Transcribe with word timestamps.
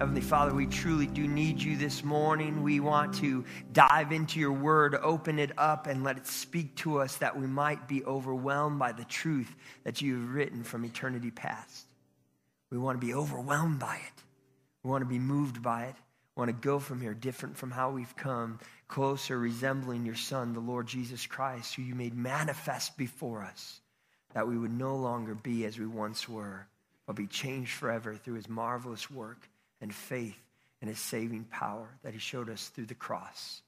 Heavenly 0.00 0.22
Father, 0.22 0.54
we 0.54 0.64
truly 0.64 1.06
do 1.06 1.28
need 1.28 1.60
you 1.60 1.76
this 1.76 2.02
morning. 2.02 2.62
We 2.62 2.80
want 2.80 3.12
to 3.16 3.44
dive 3.74 4.12
into 4.12 4.40
your 4.40 4.50
word, 4.50 4.94
open 4.94 5.38
it 5.38 5.52
up, 5.58 5.86
and 5.86 6.02
let 6.02 6.16
it 6.16 6.26
speak 6.26 6.74
to 6.76 7.02
us 7.02 7.16
that 7.16 7.38
we 7.38 7.46
might 7.46 7.86
be 7.86 8.02
overwhelmed 8.06 8.78
by 8.78 8.92
the 8.92 9.04
truth 9.04 9.54
that 9.84 10.00
you 10.00 10.14
have 10.14 10.30
written 10.30 10.64
from 10.64 10.86
eternity 10.86 11.30
past. 11.30 11.86
We 12.70 12.78
want 12.78 12.98
to 12.98 13.06
be 13.06 13.12
overwhelmed 13.12 13.78
by 13.78 13.96
it. 13.96 14.22
We 14.82 14.90
want 14.90 15.02
to 15.02 15.06
be 15.06 15.18
moved 15.18 15.62
by 15.62 15.84
it. 15.84 15.96
We 16.34 16.40
want 16.40 16.48
to 16.48 16.66
go 16.66 16.78
from 16.78 17.02
here 17.02 17.12
different 17.12 17.58
from 17.58 17.70
how 17.70 17.90
we've 17.90 18.16
come, 18.16 18.58
closer 18.88 19.38
resembling 19.38 20.06
your 20.06 20.14
Son, 20.14 20.54
the 20.54 20.60
Lord 20.60 20.86
Jesus 20.86 21.26
Christ, 21.26 21.74
who 21.74 21.82
you 21.82 21.94
made 21.94 22.14
manifest 22.14 22.96
before 22.96 23.42
us, 23.42 23.82
that 24.32 24.48
we 24.48 24.56
would 24.56 24.72
no 24.72 24.96
longer 24.96 25.34
be 25.34 25.66
as 25.66 25.78
we 25.78 25.84
once 25.86 26.26
were, 26.26 26.66
but 27.06 27.16
be 27.16 27.26
changed 27.26 27.72
forever 27.72 28.14
through 28.14 28.36
his 28.36 28.48
marvelous 28.48 29.10
work 29.10 29.49
and 29.80 29.94
faith 29.94 30.38
in 30.82 30.88
his 30.88 30.98
saving 30.98 31.44
power 31.44 31.88
that 32.02 32.12
he 32.12 32.18
showed 32.18 32.48
us 32.48 32.68
through 32.68 32.86
the 32.86 32.94
cross. 32.94 33.62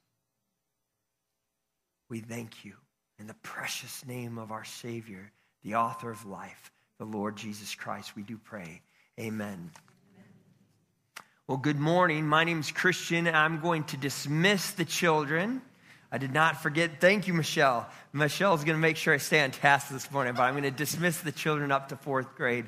We 2.09 2.20
thank 2.20 2.65
you 2.65 2.75
in 3.19 3.27
the 3.27 3.34
precious 3.34 4.05
name 4.07 4.39
of 4.39 4.51
our 4.51 4.65
Savior, 4.65 5.30
the 5.62 5.77
author 5.77 6.11
of 6.11 6.27
life, 6.27 6.73
the 6.98 7.05
Lord 7.05 7.37
Jesus 7.37 7.75
Christ. 7.75 8.17
We 8.17 8.23
do 8.23 8.39
pray. 8.39 8.83
Amen. 9.19 9.70
Well, 11.47 11.59
good 11.59 11.79
morning. 11.79 12.27
My 12.27 12.45
name 12.45 12.61
is 12.61 12.70
Christian. 12.70 13.27
I'm 13.27 13.61
going 13.61 13.84
to 13.84 13.97
dismiss 13.97 14.70
the 14.73 14.84
children. 14.84 15.61
I 16.11 16.19
did 16.19 16.33
not 16.33 16.62
forget. 16.62 17.01
Thank 17.01 17.27
you, 17.27 17.34
Michelle. 17.34 17.89
Michelle's 18.12 18.65
going 18.65 18.77
to 18.77 18.81
make 18.81 18.97
sure 18.97 19.15
I 19.15 19.17
stay 19.17 19.42
on 19.42 19.51
task 19.51 19.89
this 19.89 20.11
morning, 20.11 20.34
but 20.34 20.42
I'm 20.42 20.53
going 20.53 20.65
to 20.65 20.70
dismiss 20.70 21.20
the 21.20 21.33
children 21.33 21.73
up 21.73 21.89
to 21.89 21.97
fourth 21.97 22.34
grade. 22.37 22.67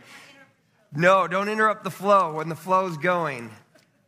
No, 0.96 1.26
don't 1.26 1.48
interrupt 1.48 1.82
the 1.82 1.90
flow 1.90 2.34
when 2.34 2.48
the 2.48 2.54
flow's 2.54 2.96
going. 2.96 3.50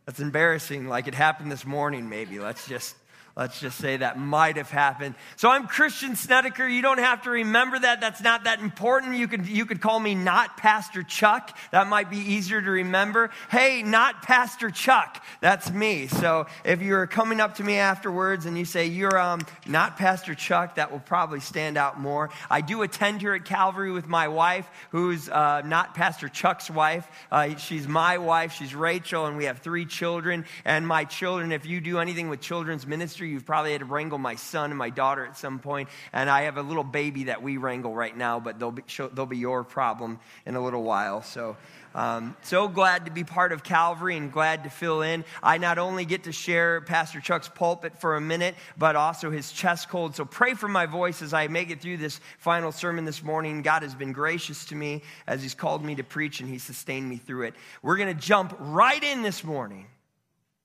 That's 0.05 0.21
embarrassing, 0.21 0.87
like 0.87 1.07
it 1.07 1.13
happened 1.13 1.51
this 1.51 1.65
morning, 1.65 2.07
maybe. 2.07 2.39
Let's 2.39 2.65
just 2.65 2.95
Let's 3.37 3.59
just 3.59 3.77
say 3.77 3.97
that 3.97 4.17
might 4.17 4.57
have 4.57 4.71
happened. 4.71 5.13
So 5.35 5.51
I'm 5.51 5.67
Christian 5.67 6.15
Snedeker. 6.15 6.67
You 6.67 6.81
don't 6.81 6.97
have 6.97 7.21
to 7.21 7.29
remember 7.29 7.77
that. 7.77 8.01
That's 8.01 8.19
not 8.19 8.45
that 8.45 8.61
important. 8.61 9.15
You 9.15 9.27
could, 9.27 9.47
you 9.47 9.67
could 9.67 9.79
call 9.79 9.99
me 9.99 10.15
not 10.15 10.57
Pastor 10.57 11.03
Chuck. 11.03 11.55
That 11.71 11.87
might 11.87 12.09
be 12.09 12.17
easier 12.17 12.59
to 12.59 12.71
remember. 12.71 13.29
Hey, 13.51 13.83
not 13.83 14.23
Pastor 14.23 14.71
Chuck. 14.71 15.23
That's 15.39 15.69
me. 15.69 16.07
So 16.07 16.47
if 16.65 16.81
you're 16.81 17.05
coming 17.05 17.39
up 17.39 17.57
to 17.57 17.63
me 17.63 17.75
afterwards 17.75 18.47
and 18.47 18.57
you 18.57 18.65
say, 18.65 18.87
you're 18.87 19.19
um, 19.19 19.41
not 19.67 19.97
Pastor 19.97 20.33
Chuck, 20.33 20.73
that 20.77 20.91
will 20.91 20.99
probably 20.99 21.39
stand 21.39 21.77
out 21.77 21.99
more. 21.99 22.31
I 22.49 22.61
do 22.61 22.81
attend 22.81 23.21
here 23.21 23.35
at 23.35 23.45
Calvary 23.45 23.91
with 23.91 24.07
my 24.07 24.29
wife, 24.29 24.67
who's 24.89 25.29
uh, 25.29 25.61
not 25.63 25.93
Pastor 25.93 26.27
Chuck's 26.27 26.71
wife. 26.71 27.07
Uh, 27.31 27.55
she's 27.57 27.87
my 27.87 28.17
wife. 28.17 28.53
She's 28.53 28.73
Rachel, 28.73 29.27
and 29.27 29.37
we 29.37 29.45
have 29.45 29.59
three 29.59 29.85
children. 29.85 30.45
And 30.65 30.87
my 30.87 31.03
children, 31.03 31.51
if 31.51 31.67
you 31.67 31.81
do 31.81 31.99
anything 31.99 32.29
with 32.29 32.41
children's 32.41 32.87
ministry, 32.87 33.26
You've 33.27 33.45
probably 33.45 33.71
had 33.71 33.79
to 33.79 33.85
wrangle 33.85 34.17
my 34.17 34.35
son 34.35 34.71
and 34.71 34.77
my 34.77 34.89
daughter 34.89 35.25
at 35.25 35.37
some 35.37 35.59
point, 35.59 35.89
and 36.13 36.29
I 36.29 36.43
have 36.43 36.57
a 36.57 36.61
little 36.61 36.83
baby 36.83 37.25
that 37.25 37.41
we 37.43 37.57
wrangle 37.57 37.93
right 37.93 38.15
now, 38.15 38.39
but 38.39 38.59
they'll 38.59 38.71
be, 38.71 38.83
they'll 39.13 39.25
be 39.25 39.37
your 39.37 39.63
problem 39.63 40.19
in 40.45 40.55
a 40.55 40.63
little 40.63 40.83
while. 40.83 41.21
So, 41.21 41.57
um, 41.95 42.37
so 42.43 42.67
glad 42.67 43.05
to 43.05 43.11
be 43.11 43.23
part 43.23 43.51
of 43.51 43.63
Calvary 43.63 44.17
and 44.17 44.31
glad 44.31 44.65
to 44.65 44.69
fill 44.69 45.01
in. 45.01 45.25
I 45.41 45.57
not 45.57 45.79
only 45.79 46.05
get 46.05 46.25
to 46.25 46.31
share 46.31 46.81
Pastor 46.81 47.19
Chuck's 47.19 47.49
pulpit 47.49 47.99
for 47.99 48.15
a 48.15 48.21
minute, 48.21 48.55
but 48.77 48.95
also 48.95 49.31
his 49.31 49.51
chest 49.51 49.89
cold. 49.89 50.15
So 50.15 50.23
pray 50.23 50.53
for 50.53 50.67
my 50.67 50.85
voice 50.85 51.23
as 51.23 51.33
I 51.33 51.47
make 51.47 51.71
it 51.71 51.81
through 51.81 51.97
this 51.97 52.19
final 52.37 52.71
sermon 52.71 53.05
this 53.05 53.23
morning. 53.23 53.63
God 53.63 53.81
has 53.81 53.95
been 53.95 54.11
gracious 54.11 54.65
to 54.65 54.75
me 54.75 55.01
as 55.25 55.41
he's 55.41 55.55
called 55.55 55.83
me 55.83 55.95
to 55.95 56.03
preach 56.03 56.39
and 56.39 56.47
he 56.47 56.59
sustained 56.59 57.09
me 57.09 57.17
through 57.17 57.43
it. 57.43 57.55
We're 57.81 57.97
going 57.97 58.15
to 58.15 58.21
jump 58.21 58.55
right 58.59 59.03
in 59.03 59.23
this 59.23 59.43
morning. 59.43 59.87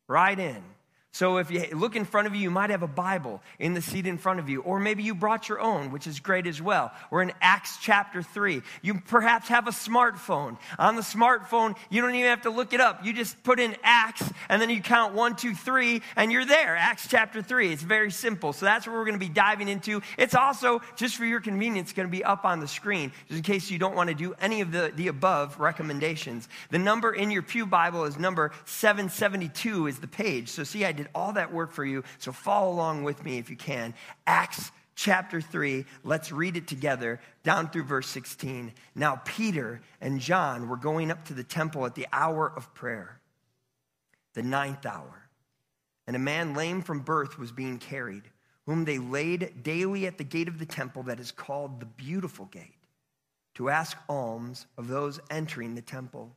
Right 0.08 0.38
in. 0.38 0.62
So 1.14 1.36
if 1.36 1.50
you 1.50 1.66
look 1.74 1.94
in 1.94 2.06
front 2.06 2.27
of 2.27 2.34
you, 2.34 2.41
you 2.41 2.50
might 2.50 2.70
have 2.70 2.82
a 2.82 2.88
Bible 2.88 3.42
in 3.58 3.74
the 3.74 3.82
seat 3.82 4.06
in 4.06 4.16
front 4.16 4.41
of 4.41 4.48
you, 4.48 4.62
or 4.62 4.80
maybe 4.80 5.02
you 5.02 5.14
brought 5.14 5.47
your 5.47 5.60
own, 5.60 5.91
which 5.91 6.06
is 6.06 6.20
great 6.20 6.47
as 6.47 6.60
well. 6.62 6.91
We're 7.10 7.20
in 7.20 7.34
Acts 7.42 7.76
chapter 7.82 8.22
3. 8.22 8.62
You 8.81 8.94
perhaps 8.94 9.48
have 9.48 9.69
a 9.69 9.72
smartphone. 9.72 10.56
On 10.78 10.97
the 10.97 11.03
smartphone, 11.03 11.76
you 11.91 12.00
don't 12.00 12.14
even 12.14 12.31
have 12.31 12.42
to 12.42 12.50
look 12.50 12.72
it 12.72 12.81
up. 12.81 13.04
You 13.04 13.12
just 13.12 13.42
put 13.42 13.60
in 13.60 13.76
Acts, 13.82 14.25
and 14.48 14.60
then 14.60 14.70
you 14.70 14.81
count 14.81 15.12
one, 15.12 15.37
two, 15.37 15.54
three, 15.54 16.00
and 16.16 16.32
you're 16.32 16.47
there. 16.47 16.76
Acts 16.76 17.06
chapter 17.06 17.42
3. 17.42 17.70
It's 17.70 17.82
very 17.82 18.10
simple. 18.10 18.54
So 18.54 18.64
that's 18.64 18.87
what 18.87 18.94
we're 18.94 19.04
going 19.04 19.20
to 19.20 19.26
be 19.26 19.28
diving 19.28 19.69
into. 19.69 20.00
It's 20.16 20.34
also, 20.34 20.81
just 20.97 21.16
for 21.16 21.26
your 21.26 21.41
convenience, 21.41 21.92
going 21.92 22.08
to 22.08 22.10
be 22.10 22.25
up 22.25 22.47
on 22.47 22.60
the 22.60 22.69
screen, 22.69 23.12
just 23.28 23.37
in 23.37 23.42
case 23.42 23.70
you 23.70 23.78
don't 23.78 23.94
want 23.94 24.08
to 24.08 24.14
do 24.14 24.34
any 24.41 24.62
of 24.62 24.72
the, 24.72 24.91
the 24.97 25.08
above 25.08 25.60
recommendations. 25.60 26.48
The 26.70 26.78
number 26.78 27.12
in 27.12 27.31
your 27.31 27.42
Pew 27.42 27.66
Bible 27.66 28.04
is 28.04 28.19
number 28.19 28.53
772 28.64 29.88
is 29.88 29.98
the 29.98 30.06
page. 30.06 30.48
So 30.48 30.64
see, 30.64 30.87
I 30.87 30.92
did 30.92 31.01
did 31.02 31.10
all 31.14 31.32
that 31.32 31.52
work 31.52 31.72
for 31.72 31.84
you. 31.84 32.04
So 32.18 32.32
follow 32.32 32.72
along 32.72 33.04
with 33.04 33.24
me 33.24 33.38
if 33.38 33.50
you 33.50 33.56
can. 33.56 33.94
Acts 34.26 34.70
chapter 34.94 35.40
3, 35.40 35.84
let's 36.04 36.32
read 36.32 36.56
it 36.56 36.66
together 36.66 37.20
down 37.42 37.68
through 37.68 37.84
verse 37.84 38.08
16. 38.08 38.72
Now, 38.94 39.20
Peter 39.24 39.80
and 40.00 40.20
John 40.20 40.68
were 40.68 40.76
going 40.76 41.10
up 41.10 41.24
to 41.26 41.34
the 41.34 41.44
temple 41.44 41.86
at 41.86 41.94
the 41.94 42.06
hour 42.12 42.52
of 42.54 42.72
prayer, 42.74 43.20
the 44.34 44.42
ninth 44.42 44.86
hour. 44.86 45.28
And 46.06 46.16
a 46.16 46.20
man 46.20 46.54
lame 46.54 46.82
from 46.82 47.00
birth 47.00 47.38
was 47.38 47.52
being 47.52 47.78
carried, 47.78 48.24
whom 48.66 48.84
they 48.84 48.98
laid 48.98 49.62
daily 49.62 50.06
at 50.06 50.19
the 50.19 50.24
gate 50.24 50.48
of 50.48 50.58
the 50.58 50.66
temple 50.66 51.04
that 51.04 51.20
is 51.20 51.32
called 51.32 51.80
the 51.80 51.86
Beautiful 51.86 52.46
Gate, 52.46 52.76
to 53.54 53.70
ask 53.70 53.96
alms 54.08 54.66
of 54.76 54.88
those 54.88 55.20
entering 55.30 55.74
the 55.74 55.82
temple. 55.82 56.36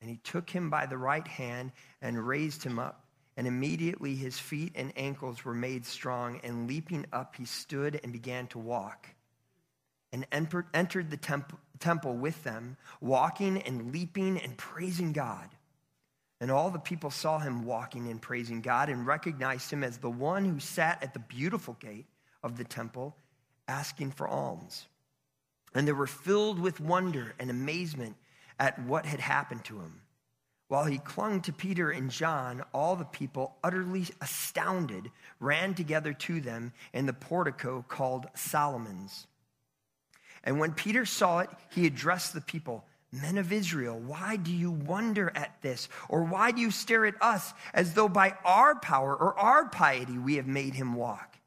And 0.00 0.08
he 0.08 0.16
took 0.18 0.50
him 0.50 0.70
by 0.70 0.86
the 0.86 0.98
right 0.98 1.26
hand 1.26 1.72
and 2.00 2.26
raised 2.26 2.62
him 2.62 2.78
up. 2.78 3.04
And 3.36 3.46
immediately 3.46 4.16
his 4.16 4.38
feet 4.38 4.72
and 4.74 4.92
ankles 4.96 5.44
were 5.44 5.54
made 5.54 5.86
strong, 5.86 6.40
and 6.42 6.66
leaping 6.66 7.06
up, 7.12 7.36
he 7.36 7.44
stood 7.44 8.00
and 8.02 8.12
began 8.12 8.48
to 8.48 8.58
walk. 8.58 9.08
And 10.12 10.26
entered 10.32 11.10
the 11.10 11.16
temple, 11.78 12.14
with 12.14 12.42
them, 12.42 12.76
walking 13.00 13.62
and 13.62 13.92
leaping 13.92 14.38
and 14.38 14.56
praising 14.56 15.12
God. 15.12 15.48
And 16.40 16.50
all 16.50 16.70
the 16.70 16.78
people 16.78 17.10
saw 17.10 17.38
him 17.38 17.64
walking 17.64 18.08
and 18.08 18.20
praising 18.20 18.60
God 18.60 18.88
and 18.88 19.06
recognized 19.06 19.70
him 19.70 19.84
as 19.84 19.98
the 19.98 20.10
one 20.10 20.44
who 20.44 20.58
sat 20.58 21.02
at 21.02 21.12
the 21.12 21.20
beautiful 21.20 21.74
gate 21.74 22.06
of 22.42 22.56
the 22.56 22.64
temple 22.64 23.14
asking 23.68 24.12
for 24.12 24.26
alms. 24.26 24.86
And 25.74 25.86
they 25.86 25.92
were 25.92 26.06
filled 26.06 26.58
with 26.58 26.80
wonder 26.80 27.34
and 27.38 27.50
amazement 27.50 28.16
at 28.58 28.78
what 28.82 29.06
had 29.06 29.20
happened 29.20 29.64
to 29.66 29.78
him. 29.78 30.02
While 30.68 30.84
he 30.84 30.98
clung 30.98 31.40
to 31.42 31.52
Peter 31.52 31.90
and 31.90 32.10
John, 32.10 32.62
all 32.74 32.94
the 32.94 33.04
people, 33.04 33.56
utterly 33.64 34.06
astounded, 34.20 35.10
ran 35.40 35.74
together 35.74 36.12
to 36.12 36.40
them 36.40 36.72
in 36.92 37.06
the 37.06 37.14
portico 37.14 37.84
called 37.88 38.26
Solomon's. 38.34 39.26
And 40.44 40.60
when 40.60 40.72
Peter 40.72 41.06
saw 41.06 41.40
it, 41.40 41.50
he 41.70 41.86
addressed 41.86 42.34
the 42.34 42.40
people 42.40 42.84
Men 43.10 43.38
of 43.38 43.52
Israel, 43.52 43.98
why 43.98 44.36
do 44.36 44.52
you 44.52 44.70
wonder 44.70 45.32
at 45.34 45.62
this? 45.62 45.88
Or 46.10 46.24
why 46.24 46.50
do 46.50 46.60
you 46.60 46.70
stare 46.70 47.06
at 47.06 47.20
us 47.22 47.54
as 47.72 47.94
though 47.94 48.08
by 48.08 48.34
our 48.44 48.74
power 48.74 49.16
or 49.16 49.38
our 49.38 49.66
piety 49.66 50.18
we 50.18 50.36
have 50.36 50.46
made 50.46 50.74
him 50.74 50.94
walk? 50.94 51.38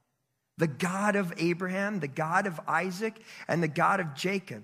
The 0.58 0.68
God 0.68 1.16
of 1.16 1.34
Abraham, 1.38 2.00
the 2.00 2.08
God 2.08 2.48
of 2.48 2.60
Isaac, 2.68 3.22
and 3.48 3.62
the 3.62 3.68
God 3.68 4.00
of 4.00 4.16
Jacob 4.16 4.63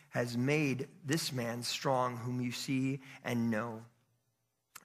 has 0.11 0.37
made 0.37 0.87
this 1.05 1.31
man 1.31 1.63
strong, 1.63 2.17
whom 2.17 2.41
you 2.41 2.51
see 2.51 2.99
and 3.23 3.49
know. 3.49 3.81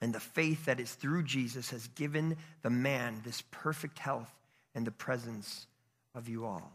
And 0.01 0.13
the 0.13 0.19
faith 0.19 0.65
that 0.65 0.79
is 0.79 0.93
through 0.93 1.23
Jesus 1.23 1.69
has 1.71 1.87
given 1.89 2.37
the 2.61 2.69
man 2.69 3.21
this 3.23 3.43
perfect 3.51 3.99
health 3.99 4.33
and 4.73 4.85
the 4.85 4.91
presence 4.91 5.67
of 6.15 6.29
you 6.29 6.45
all. 6.45 6.71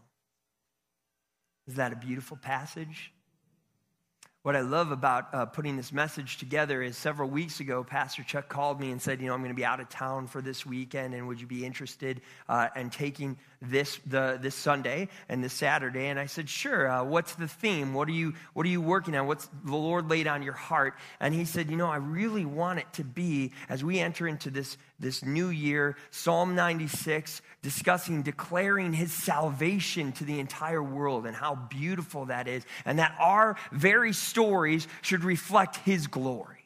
Is 1.67 1.75
that 1.77 1.93
a 1.93 1.97
beautiful 1.97 2.37
passage? 2.37 3.13
What 4.43 4.57
I 4.57 4.63
love 4.63 4.91
about 4.91 5.33
uh, 5.33 5.47
putting 5.47 5.77
this 5.77 5.93
message 5.93 6.39
together 6.39 6.83
is 6.83 6.97
several 6.97 7.29
weeks 7.29 7.61
ago, 7.61 7.85
Pastor 7.85 8.25
Chuck 8.25 8.49
called 8.49 8.81
me 8.81 8.91
and 8.91 9.01
said, 9.01 9.21
You 9.21 9.29
know, 9.29 9.35
I'm 9.35 9.41
going 9.41 9.53
to 9.53 9.55
be 9.55 9.65
out 9.65 9.79
of 9.79 9.89
town 9.89 10.27
for 10.27 10.43
this 10.43 10.67
weekend, 10.67 11.15
and 11.15 11.29
would 11.29 11.41
you 11.41 11.47
be 11.47 11.65
interested 11.65 12.21
uh, 12.49 12.67
in 12.75 12.91
taking 12.91 13.37
this, 13.61 14.01
the, 14.05 14.41
this 14.43 14.57
Sunday 14.57 15.07
and 15.29 15.45
this 15.45 15.53
Saturday? 15.53 16.09
And 16.09 16.19
I 16.19 16.27
said, 16.27 16.49
Sure. 16.49 16.89
Uh, 16.89 17.05
what's 17.05 17.37
the 17.37 17.47
theme? 17.47 17.95
What 17.95 18.09
are, 18.09 18.13
you, 18.13 18.35
what 18.53 18.67
are 18.67 18.69
you 18.69 18.81
working 18.81 19.15
on? 19.15 19.29
What's 19.29 19.49
the 19.63 19.77
Lord 19.77 20.11
laid 20.11 20.27
on 20.27 20.43
your 20.43 20.55
heart? 20.55 20.95
And 21.21 21.33
he 21.33 21.45
said, 21.45 21.71
You 21.71 21.77
know, 21.77 21.87
I 21.87 21.99
really 21.99 22.45
want 22.45 22.81
it 22.81 22.93
to 22.95 23.05
be, 23.05 23.53
as 23.69 23.85
we 23.85 24.01
enter 24.01 24.27
into 24.27 24.51
this, 24.51 24.77
this 25.03 25.25
new 25.25 25.49
year, 25.49 25.97
Psalm 26.11 26.55
96, 26.55 27.43
discussing 27.61 28.23
declaring 28.23 28.93
his 28.93 29.13
salvation 29.13 30.13
to 30.13 30.25
the 30.25 30.41
entire 30.41 30.83
world 30.83 31.27
and 31.27 31.37
how 31.37 31.57
beautiful 31.57 32.27
that 32.27 32.49
is, 32.49 32.65
and 32.85 32.99
that 32.99 33.15
our 33.19 33.57
very 33.73 34.13
stories 34.13 34.89
should 35.03 35.25
reflect 35.25 35.77
his 35.79 36.07
glory. 36.07 36.63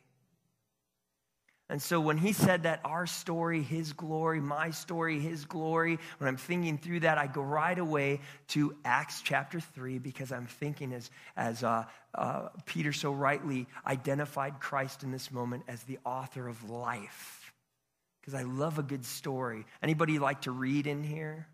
And 1.69 1.83
so 1.83 1.99
when 1.99 2.17
he 2.17 2.33
said 2.33 2.63
that 2.63 2.81
our 2.85 3.07
story, 3.07 3.61
his 3.61 3.93
glory, 3.93 4.41
my 4.41 4.71
story, 4.71 5.19
his 5.19 5.45
glory, 5.47 5.99
when 6.19 6.29
I'm 6.29 6.37
thinking 6.37 6.79
through 6.79 7.01
that, 7.01 7.19
I 7.19 7.27
go 7.27 7.43
right 7.43 7.77
away 7.77 8.21
to 8.49 8.77
Acts 8.85 9.21
chapter 9.21 9.59
3 9.59 9.99
because 9.99 10.31
I'm 10.31 10.47
thinking 10.47 10.93
as, 10.93 11.11
as 11.37 11.65
uh, 11.65 11.85
uh, 12.15 12.51
Peter 12.67 12.93
so 12.93 13.11
rightly 13.11 13.67
identified 13.85 14.61
Christ 14.61 15.03
in 15.03 15.11
this 15.11 15.33
moment 15.33 15.65
as 15.67 15.83
the 15.83 15.99
author 16.05 16.47
of 16.47 16.71
life. 16.71 17.46
Because 18.27 18.41
I 18.41 18.43
love 18.43 18.81
a 18.81 18.83
good 18.83 19.05
story. 19.05 19.65
Anybody 19.83 20.19
like 20.19 20.43
to 20.43 20.51
read 20.51 20.89
in 20.89 21.05
here? 21.05 21.47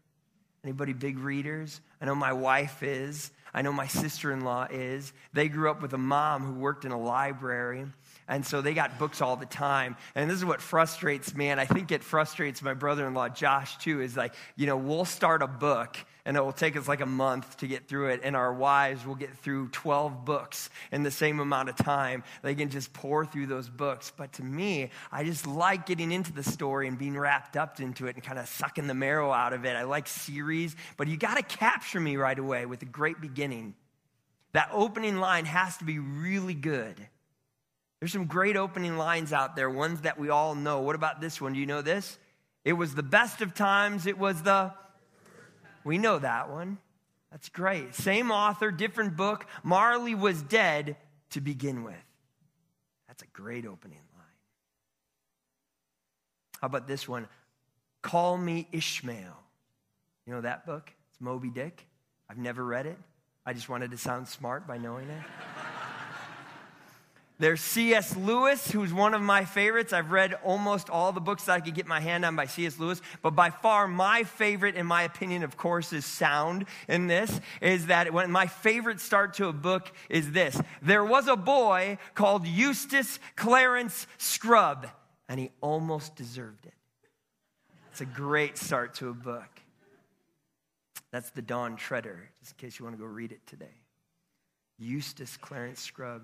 Anybody 0.64 0.94
big 0.94 1.18
readers? 1.18 1.80
I 2.00 2.06
know 2.06 2.14
my 2.14 2.32
wife 2.32 2.82
is. 2.82 3.30
I 3.52 3.60
know 3.60 3.72
my 3.72 3.88
sister 3.88 4.32
in 4.32 4.40
law 4.40 4.66
is. 4.70 5.12
They 5.34 5.48
grew 5.48 5.70
up 5.70 5.82
with 5.82 5.92
a 5.92 5.98
mom 5.98 6.42
who 6.42 6.54
worked 6.54 6.86
in 6.86 6.92
a 6.92 6.98
library. 6.98 7.84
And 8.26 8.46
so 8.46 8.62
they 8.62 8.72
got 8.72 8.98
books 8.98 9.20
all 9.20 9.36
the 9.36 9.44
time. 9.44 9.96
And 10.14 10.30
this 10.30 10.38
is 10.38 10.44
what 10.46 10.62
frustrates 10.62 11.34
me. 11.34 11.48
And 11.48 11.60
I 11.60 11.66
think 11.66 11.92
it 11.92 12.02
frustrates 12.02 12.62
my 12.62 12.72
brother 12.72 13.06
in 13.06 13.12
law, 13.12 13.28
Josh, 13.28 13.76
too, 13.76 14.00
is 14.00 14.16
like, 14.16 14.34
you 14.56 14.66
know, 14.66 14.78
we'll 14.78 15.04
start 15.04 15.42
a 15.42 15.46
book 15.46 15.96
and 16.24 16.36
it 16.36 16.44
will 16.44 16.52
take 16.52 16.76
us 16.76 16.86
like 16.86 17.00
a 17.00 17.06
month 17.06 17.56
to 17.58 17.66
get 17.66 17.88
through 17.88 18.10
it. 18.10 18.20
And 18.22 18.36
our 18.36 18.52
wives 18.52 19.04
will 19.04 19.16
get 19.16 19.36
through 19.38 19.68
12 19.70 20.24
books 20.24 20.70
in 20.92 21.02
the 21.02 21.10
same 21.10 21.40
amount 21.40 21.68
of 21.68 21.76
time. 21.76 22.22
They 22.42 22.54
can 22.54 22.70
just 22.70 22.92
pour 22.92 23.26
through 23.26 23.46
those 23.46 23.68
books. 23.68 24.12
But 24.16 24.34
to 24.34 24.44
me, 24.44 24.90
I 25.10 25.24
just 25.24 25.46
like 25.46 25.86
getting 25.86 26.12
into 26.12 26.32
the 26.32 26.44
story 26.44 26.86
and 26.86 26.96
being 26.96 27.18
wrapped 27.18 27.56
up 27.56 27.80
into 27.80 28.06
it 28.06 28.14
and 28.14 28.22
kind 28.22 28.38
of 28.38 28.46
sucking 28.48 28.86
the 28.86 28.94
marrow 28.94 29.32
out 29.32 29.52
of 29.52 29.64
it. 29.64 29.74
I 29.74 29.82
like 29.82 30.06
series, 30.06 30.76
but 30.96 31.08
you 31.08 31.16
got 31.16 31.36
to 31.36 31.42
capture 31.42 31.98
me 31.98 32.16
right 32.16 32.38
away 32.38 32.66
with 32.66 32.82
a 32.82 32.86
great 32.86 33.20
beginning. 33.20 33.74
That 34.52 34.68
opening 34.72 35.16
line 35.16 35.46
has 35.46 35.76
to 35.78 35.84
be 35.84 35.98
really 35.98 36.54
good. 36.54 36.96
There's 37.98 38.12
some 38.12 38.26
great 38.26 38.56
opening 38.56 38.96
lines 38.96 39.32
out 39.32 39.56
there, 39.56 39.70
ones 39.70 40.02
that 40.02 40.18
we 40.18 40.28
all 40.28 40.54
know. 40.54 40.80
What 40.80 40.94
about 40.94 41.20
this 41.20 41.40
one? 41.40 41.52
Do 41.52 41.60
you 41.60 41.66
know 41.66 41.82
this? 41.82 42.18
It 42.64 42.74
was 42.74 42.94
the 42.94 43.02
best 43.02 43.40
of 43.42 43.54
times, 43.54 44.06
it 44.06 44.18
was 44.18 44.42
the. 44.42 44.72
We 45.84 45.98
know 45.98 46.18
that 46.18 46.50
one. 46.50 46.78
That's 47.30 47.48
great. 47.48 47.94
Same 47.94 48.30
author, 48.30 48.70
different 48.70 49.16
book. 49.16 49.46
Marley 49.62 50.14
was 50.14 50.42
dead 50.42 50.96
to 51.30 51.40
begin 51.40 51.82
with. 51.82 51.94
That's 53.08 53.22
a 53.22 53.26
great 53.28 53.66
opening 53.66 53.98
line. 54.14 54.24
How 56.60 56.66
about 56.66 56.86
this 56.86 57.08
one? 57.08 57.26
Call 58.02 58.36
Me 58.36 58.68
Ishmael. 58.72 59.38
You 60.26 60.34
know 60.34 60.40
that 60.42 60.66
book? 60.66 60.92
It's 61.10 61.20
Moby 61.20 61.50
Dick. 61.50 61.86
I've 62.28 62.38
never 62.38 62.64
read 62.64 62.86
it. 62.86 62.98
I 63.44 63.52
just 63.52 63.68
wanted 63.68 63.90
to 63.90 63.98
sound 63.98 64.28
smart 64.28 64.66
by 64.66 64.78
knowing 64.78 65.08
it. 65.08 65.22
There's 67.42 67.60
C.S. 67.60 68.14
Lewis, 68.16 68.70
who's 68.70 68.94
one 68.94 69.14
of 69.14 69.20
my 69.20 69.44
favorites. 69.44 69.92
I've 69.92 70.12
read 70.12 70.34
almost 70.44 70.88
all 70.88 71.10
the 71.10 71.20
books 71.20 71.46
that 71.46 71.54
I 71.54 71.60
could 71.60 71.74
get 71.74 71.88
my 71.88 71.98
hand 71.98 72.24
on 72.24 72.36
by 72.36 72.46
C.S. 72.46 72.78
Lewis, 72.78 73.02
but 73.20 73.32
by 73.32 73.50
far 73.50 73.88
my 73.88 74.22
favorite, 74.22 74.76
in 74.76 74.86
my 74.86 75.02
opinion, 75.02 75.42
of 75.42 75.56
course, 75.56 75.92
is 75.92 76.06
sound 76.06 76.66
in 76.86 77.08
this, 77.08 77.40
is 77.60 77.86
that 77.86 78.12
when 78.12 78.30
my 78.30 78.46
favorite 78.46 79.00
start 79.00 79.34
to 79.34 79.48
a 79.48 79.52
book 79.52 79.90
is 80.08 80.30
this. 80.30 80.62
There 80.82 81.04
was 81.04 81.26
a 81.26 81.34
boy 81.34 81.98
called 82.14 82.46
Eustace 82.46 83.18
Clarence 83.34 84.06
Scrubb, 84.18 84.86
and 85.28 85.40
he 85.40 85.50
almost 85.60 86.14
deserved 86.14 86.64
it. 86.66 86.74
It's 87.90 88.02
a 88.02 88.06
great 88.06 88.56
start 88.56 88.94
to 88.94 89.08
a 89.08 89.14
book. 89.14 89.50
That's 91.10 91.30
the 91.30 91.42
Dawn 91.42 91.74
Treader, 91.74 92.30
just 92.38 92.52
in 92.52 92.58
case 92.58 92.78
you 92.78 92.84
want 92.84 92.96
to 92.96 93.02
go 93.02 93.08
read 93.08 93.32
it 93.32 93.44
today. 93.48 93.82
Eustace 94.78 95.36
Clarence 95.36 95.80
Scrubb. 95.80 96.22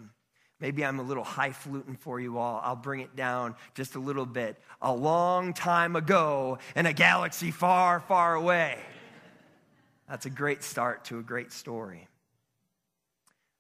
Maybe 0.61 0.85
I'm 0.85 0.99
a 0.99 1.03
little 1.03 1.25
highfalutin 1.25 1.95
for 1.95 2.19
you 2.19 2.39
all. 2.39 2.61
I'll 2.65 2.75
bring 2.75 3.01
it 3.01 3.15
down 3.15 3.55
just 3.75 3.95
a 3.95 4.01
little 4.01 4.27
bit. 4.27 4.57
A 4.83 4.93
long 4.93 5.53
time 5.53 5.95
ago 5.95 6.59
in 6.75 6.87
a 6.87 6.93
galaxy 6.93 7.51
far, 7.51 8.01
far 8.01 8.35
away. 8.35 8.79
That's 10.09 10.27
a 10.27 10.31
great 10.31 10.65
start 10.65 11.05
to 11.07 11.19
a 11.19 11.23
great 11.23 11.53
story. 11.53 12.09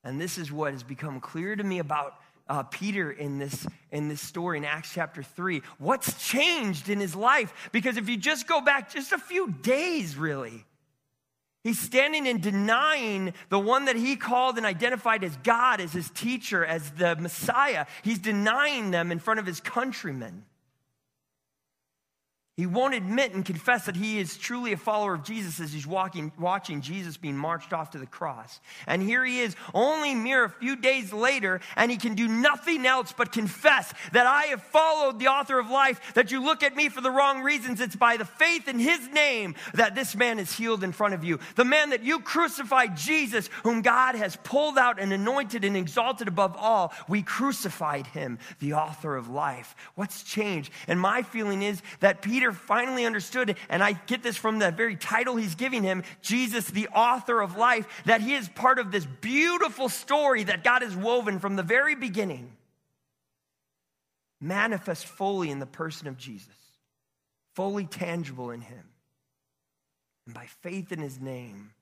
And 0.02 0.20
this 0.20 0.38
is 0.38 0.50
what 0.50 0.72
has 0.72 0.82
become 0.82 1.20
clear 1.20 1.54
to 1.54 1.62
me 1.62 1.78
about 1.78 2.14
uh, 2.48 2.62
Peter 2.64 3.10
in 3.10 3.38
this, 3.38 3.66
in 3.92 4.08
this 4.08 4.20
story 4.20 4.58
in 4.58 4.64
Acts 4.64 4.92
chapter 4.92 5.22
3. 5.22 5.62
What's 5.78 6.26
changed 6.26 6.88
in 6.88 6.98
his 6.98 7.14
life? 7.14 7.52
Because 7.72 7.96
if 7.96 8.08
you 8.08 8.16
just 8.16 8.46
go 8.46 8.60
back 8.60 8.90
just 8.90 9.12
a 9.12 9.18
few 9.18 9.52
days, 9.62 10.16
really, 10.16 10.64
He's 11.68 11.78
standing 11.78 12.26
and 12.26 12.40
denying 12.40 13.34
the 13.50 13.58
one 13.58 13.84
that 13.84 13.96
he 13.96 14.16
called 14.16 14.56
and 14.56 14.64
identified 14.64 15.22
as 15.22 15.36
God, 15.36 15.82
as 15.82 15.92
his 15.92 16.08
teacher, 16.08 16.64
as 16.64 16.92
the 16.92 17.14
Messiah. 17.16 17.84
He's 18.00 18.18
denying 18.18 18.90
them 18.90 19.12
in 19.12 19.18
front 19.18 19.38
of 19.38 19.44
his 19.44 19.60
countrymen. 19.60 20.46
He 22.58 22.66
won't 22.66 22.94
admit 22.94 23.34
and 23.34 23.44
confess 23.44 23.86
that 23.86 23.94
he 23.94 24.18
is 24.18 24.36
truly 24.36 24.72
a 24.72 24.76
follower 24.76 25.14
of 25.14 25.22
Jesus 25.22 25.60
as 25.60 25.72
he's 25.72 25.86
walking, 25.86 26.32
watching 26.36 26.80
Jesus 26.80 27.16
being 27.16 27.36
marched 27.36 27.72
off 27.72 27.92
to 27.92 27.98
the 27.98 28.06
cross. 28.06 28.58
And 28.88 29.00
here 29.00 29.24
he 29.24 29.38
is, 29.38 29.54
only 29.72 30.12
mere 30.16 30.42
a 30.42 30.50
few 30.50 30.74
days 30.74 31.12
later, 31.12 31.60
and 31.76 31.88
he 31.88 31.96
can 31.96 32.16
do 32.16 32.26
nothing 32.26 32.84
else 32.84 33.14
but 33.16 33.30
confess 33.30 33.94
that 34.12 34.26
I 34.26 34.46
have 34.46 34.60
followed 34.60 35.20
the 35.20 35.28
author 35.28 35.60
of 35.60 35.70
life, 35.70 36.14
that 36.14 36.32
you 36.32 36.42
look 36.42 36.64
at 36.64 36.74
me 36.74 36.88
for 36.88 37.00
the 37.00 37.12
wrong 37.12 37.44
reasons. 37.44 37.80
It's 37.80 37.94
by 37.94 38.16
the 38.16 38.24
faith 38.24 38.66
in 38.66 38.80
his 38.80 39.06
name 39.10 39.54
that 39.74 39.94
this 39.94 40.16
man 40.16 40.40
is 40.40 40.52
healed 40.52 40.82
in 40.82 40.90
front 40.90 41.14
of 41.14 41.22
you. 41.22 41.38
The 41.54 41.64
man 41.64 41.90
that 41.90 42.02
you 42.02 42.18
crucified, 42.18 42.96
Jesus, 42.96 43.50
whom 43.62 43.82
God 43.82 44.16
has 44.16 44.34
pulled 44.34 44.78
out 44.78 44.98
and 44.98 45.12
anointed 45.12 45.64
and 45.64 45.76
exalted 45.76 46.26
above 46.26 46.56
all, 46.58 46.92
we 47.06 47.22
crucified 47.22 48.08
him, 48.08 48.40
the 48.58 48.72
author 48.72 49.14
of 49.14 49.30
life. 49.30 49.76
What's 49.94 50.24
changed? 50.24 50.72
And 50.88 51.00
my 51.00 51.22
feeling 51.22 51.62
is 51.62 51.80
that 52.00 52.20
Peter 52.20 52.47
Peter 52.48 52.58
finally 52.58 53.04
understood, 53.04 53.56
and 53.68 53.82
I 53.82 53.92
get 53.92 54.22
this 54.22 54.36
from 54.36 54.58
the 54.58 54.70
very 54.70 54.96
title 54.96 55.36
he's 55.36 55.54
giving 55.54 55.82
him 55.82 56.02
Jesus, 56.22 56.66
the 56.66 56.88
author 56.88 57.40
of 57.42 57.56
life, 57.56 57.86
that 58.06 58.22
he 58.22 58.34
is 58.34 58.48
part 58.48 58.78
of 58.78 58.90
this 58.90 59.04
beautiful 59.20 59.88
story 59.88 60.44
that 60.44 60.64
God 60.64 60.82
has 60.82 60.96
woven 60.96 61.40
from 61.40 61.56
the 61.56 61.62
very 61.62 61.94
beginning, 61.94 62.50
manifest 64.40 65.06
fully 65.06 65.50
in 65.50 65.58
the 65.58 65.66
person 65.66 66.08
of 66.08 66.16
Jesus, 66.16 66.48
fully 67.54 67.84
tangible 67.84 68.50
in 68.50 68.62
him. 68.62 68.84
And 70.24 70.34
by 70.34 70.46
faith 70.62 70.90
in 70.90 71.00
his 71.00 71.20
name, 71.20 71.72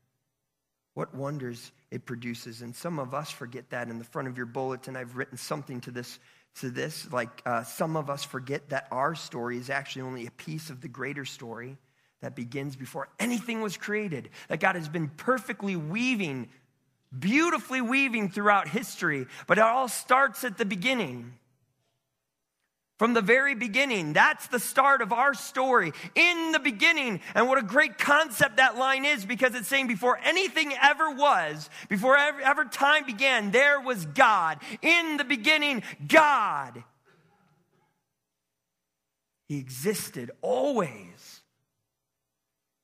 what 0.95 1.15
wonders 1.15 1.71
it 1.93 2.07
produces. 2.07 2.63
And 2.63 2.75
some 2.75 2.99
of 2.99 3.15
us 3.15 3.31
forget 3.31 3.71
that 3.71 3.89
in 3.89 3.99
the 3.99 4.05
front 4.05 4.27
of 4.27 4.37
your 4.37 4.47
bulletin. 4.47 4.97
I've 4.97 5.17
written 5.17 5.37
something 5.37 5.81
to 5.83 5.91
this 5.93 6.19
to 6.61 6.71
this. 6.71 7.11
Like 7.13 7.43
uh, 7.47 7.65
some 7.65 7.97
of 7.97 8.11
us 8.11 8.25
forget 8.25 8.71
that 8.71 8.89
our 8.91 9.15
story 9.15 9.59
is 9.59 9.71
actually 9.71 10.03
only 10.03 10.27
a 10.27 10.31
piece 10.31 10.71
of 10.71 10.81
the 10.81 10.89
greater 10.89 11.25
story 11.25 11.77
that 12.21 12.35
begins 12.35 12.77
before 12.77 13.09
anything 13.19 13.61
was 13.61 13.77
created, 13.77 14.31
that 14.49 14.61
God 14.61 14.75
has 14.75 14.89
been 14.89 15.09
perfectly 15.09 15.77
weaving, 15.77 16.49
beautifully 17.17 17.81
weaving 17.81 18.31
throughout 18.31 18.69
history, 18.69 19.27
but 19.47 19.59
it 19.59 19.65
all 19.65 19.89
starts 19.89 20.45
at 20.45 20.59
the 20.59 20.65
beginning. 20.65 21.35
From 22.99 23.13
the 23.13 23.21
very 23.21 23.55
beginning, 23.55 24.15
that's 24.15 24.47
the 24.47 24.59
start 24.59 25.03
of 25.03 25.13
our 25.13 25.35
story. 25.35 25.93
In 26.15 26.53
the 26.53 26.59
beginning. 26.59 27.21
And 27.35 27.47
what 27.47 27.59
a 27.59 27.63
great 27.63 27.99
concept 27.99 28.57
that 28.57 28.79
line 28.79 29.05
is 29.05 29.27
because 29.27 29.55
it's 29.55 29.69
saying 29.69 29.87
before 29.87 30.19
anything 30.25 30.73
ever 30.83 31.11
was, 31.11 31.69
before 31.91 32.17
ever, 32.17 32.41
ever 32.41 32.65
time 32.65 33.05
began, 33.05 33.51
there 33.51 33.81
was 33.81 34.07
God. 34.07 34.59
In 34.81 35.19
the 35.19 35.25
beginning, 35.25 35.83
God. 36.09 36.83
He 39.49 39.59
existed 39.59 40.31
always. 40.41 41.43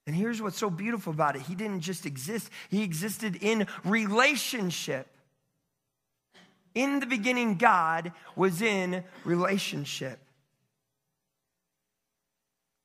And 0.06 0.14
here's 0.14 0.42
what's 0.42 0.58
so 0.58 0.68
beautiful 0.68 1.12
about 1.12 1.36
it 1.36 1.42
He 1.42 1.54
didn't 1.54 1.80
just 1.80 2.04
exist, 2.04 2.50
He 2.68 2.82
existed 2.82 3.38
in 3.40 3.66
relationship. 3.82 5.06
In 6.74 7.00
the 7.00 7.06
beginning, 7.06 7.56
God 7.56 8.12
was 8.36 8.62
in 8.62 9.04
relationship. 9.24 10.18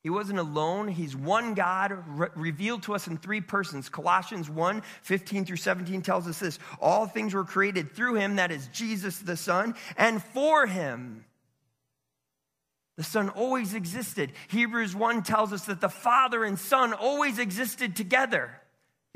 He 0.04 0.10
wasn't 0.10 0.40
alone. 0.40 0.88
He's 0.88 1.16
one 1.18 1.54
God 1.54 1.92
re- 2.08 2.30
revealed 2.36 2.84
to 2.84 2.96
us 2.96 3.08
in 3.08 3.18
three 3.18 3.42
persons. 3.42 3.90
Colossians 3.90 4.50
1 4.50 4.82
15 5.02 5.44
through 5.46 5.58
17 5.58 6.02
tells 6.02 6.28
us 6.28 6.40
this 6.40 6.60
All 6.80 7.08
things 7.08 7.34
were 7.34 7.44
created 7.44 7.92
through 7.92 8.16
him, 8.16 8.38
that 8.38 8.52
is 8.52 8.70
Jesus 8.70 9.20
the 9.20 9.36
Son, 9.36 9.76
and 9.98 10.24
for 10.24 10.66
him. 10.66 11.26
The 12.96 13.04
Son 13.04 13.30
always 13.30 13.74
existed. 13.74 14.32
Hebrews 14.48 14.96
1 14.96 15.24
tells 15.24 15.54
us 15.54 15.66
that 15.66 15.82
the 15.82 15.90
Father 15.90 16.44
and 16.44 16.58
Son 16.58 16.94
always 16.94 17.38
existed 17.38 17.96
together. 17.96 18.62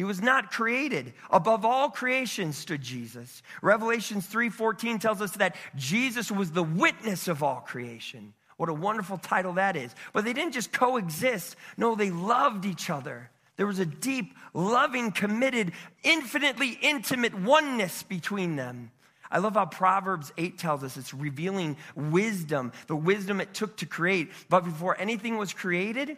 He 0.01 0.05
was 0.05 0.19
not 0.19 0.49
created. 0.49 1.13
Above 1.29 1.63
all 1.63 1.91
creation 1.91 2.53
stood 2.53 2.81
Jesus. 2.81 3.43
Revelations 3.61 4.25
3:14 4.25 4.97
tells 4.97 5.21
us 5.21 5.33
that 5.33 5.55
Jesus 5.75 6.31
was 6.31 6.53
the 6.53 6.63
witness 6.63 7.27
of 7.27 7.43
all 7.43 7.61
creation. 7.61 8.33
What 8.57 8.67
a 8.67 8.73
wonderful 8.73 9.19
title 9.19 9.53
that 9.53 9.75
is. 9.75 9.93
But 10.11 10.25
they 10.25 10.33
didn't 10.33 10.53
just 10.53 10.71
coexist. 10.71 11.55
No, 11.77 11.93
they 11.93 12.09
loved 12.09 12.65
each 12.65 12.89
other. 12.89 13.29
There 13.57 13.67
was 13.67 13.77
a 13.77 13.85
deep, 13.85 14.35
loving, 14.55 15.11
committed, 15.11 15.71
infinitely 16.01 16.79
intimate 16.81 17.35
oneness 17.35 18.01
between 18.01 18.55
them. 18.55 18.89
I 19.29 19.37
love 19.37 19.53
how 19.53 19.67
Proverbs 19.67 20.33
8 20.35 20.57
tells 20.57 20.83
us 20.83 20.97
it's 20.97 21.13
revealing 21.13 21.77
wisdom, 21.95 22.71
the 22.87 22.95
wisdom 22.95 23.39
it 23.39 23.53
took 23.53 23.77
to 23.77 23.85
create. 23.85 24.31
But 24.49 24.61
before 24.61 24.99
anything 24.99 25.37
was 25.37 25.53
created, 25.53 26.17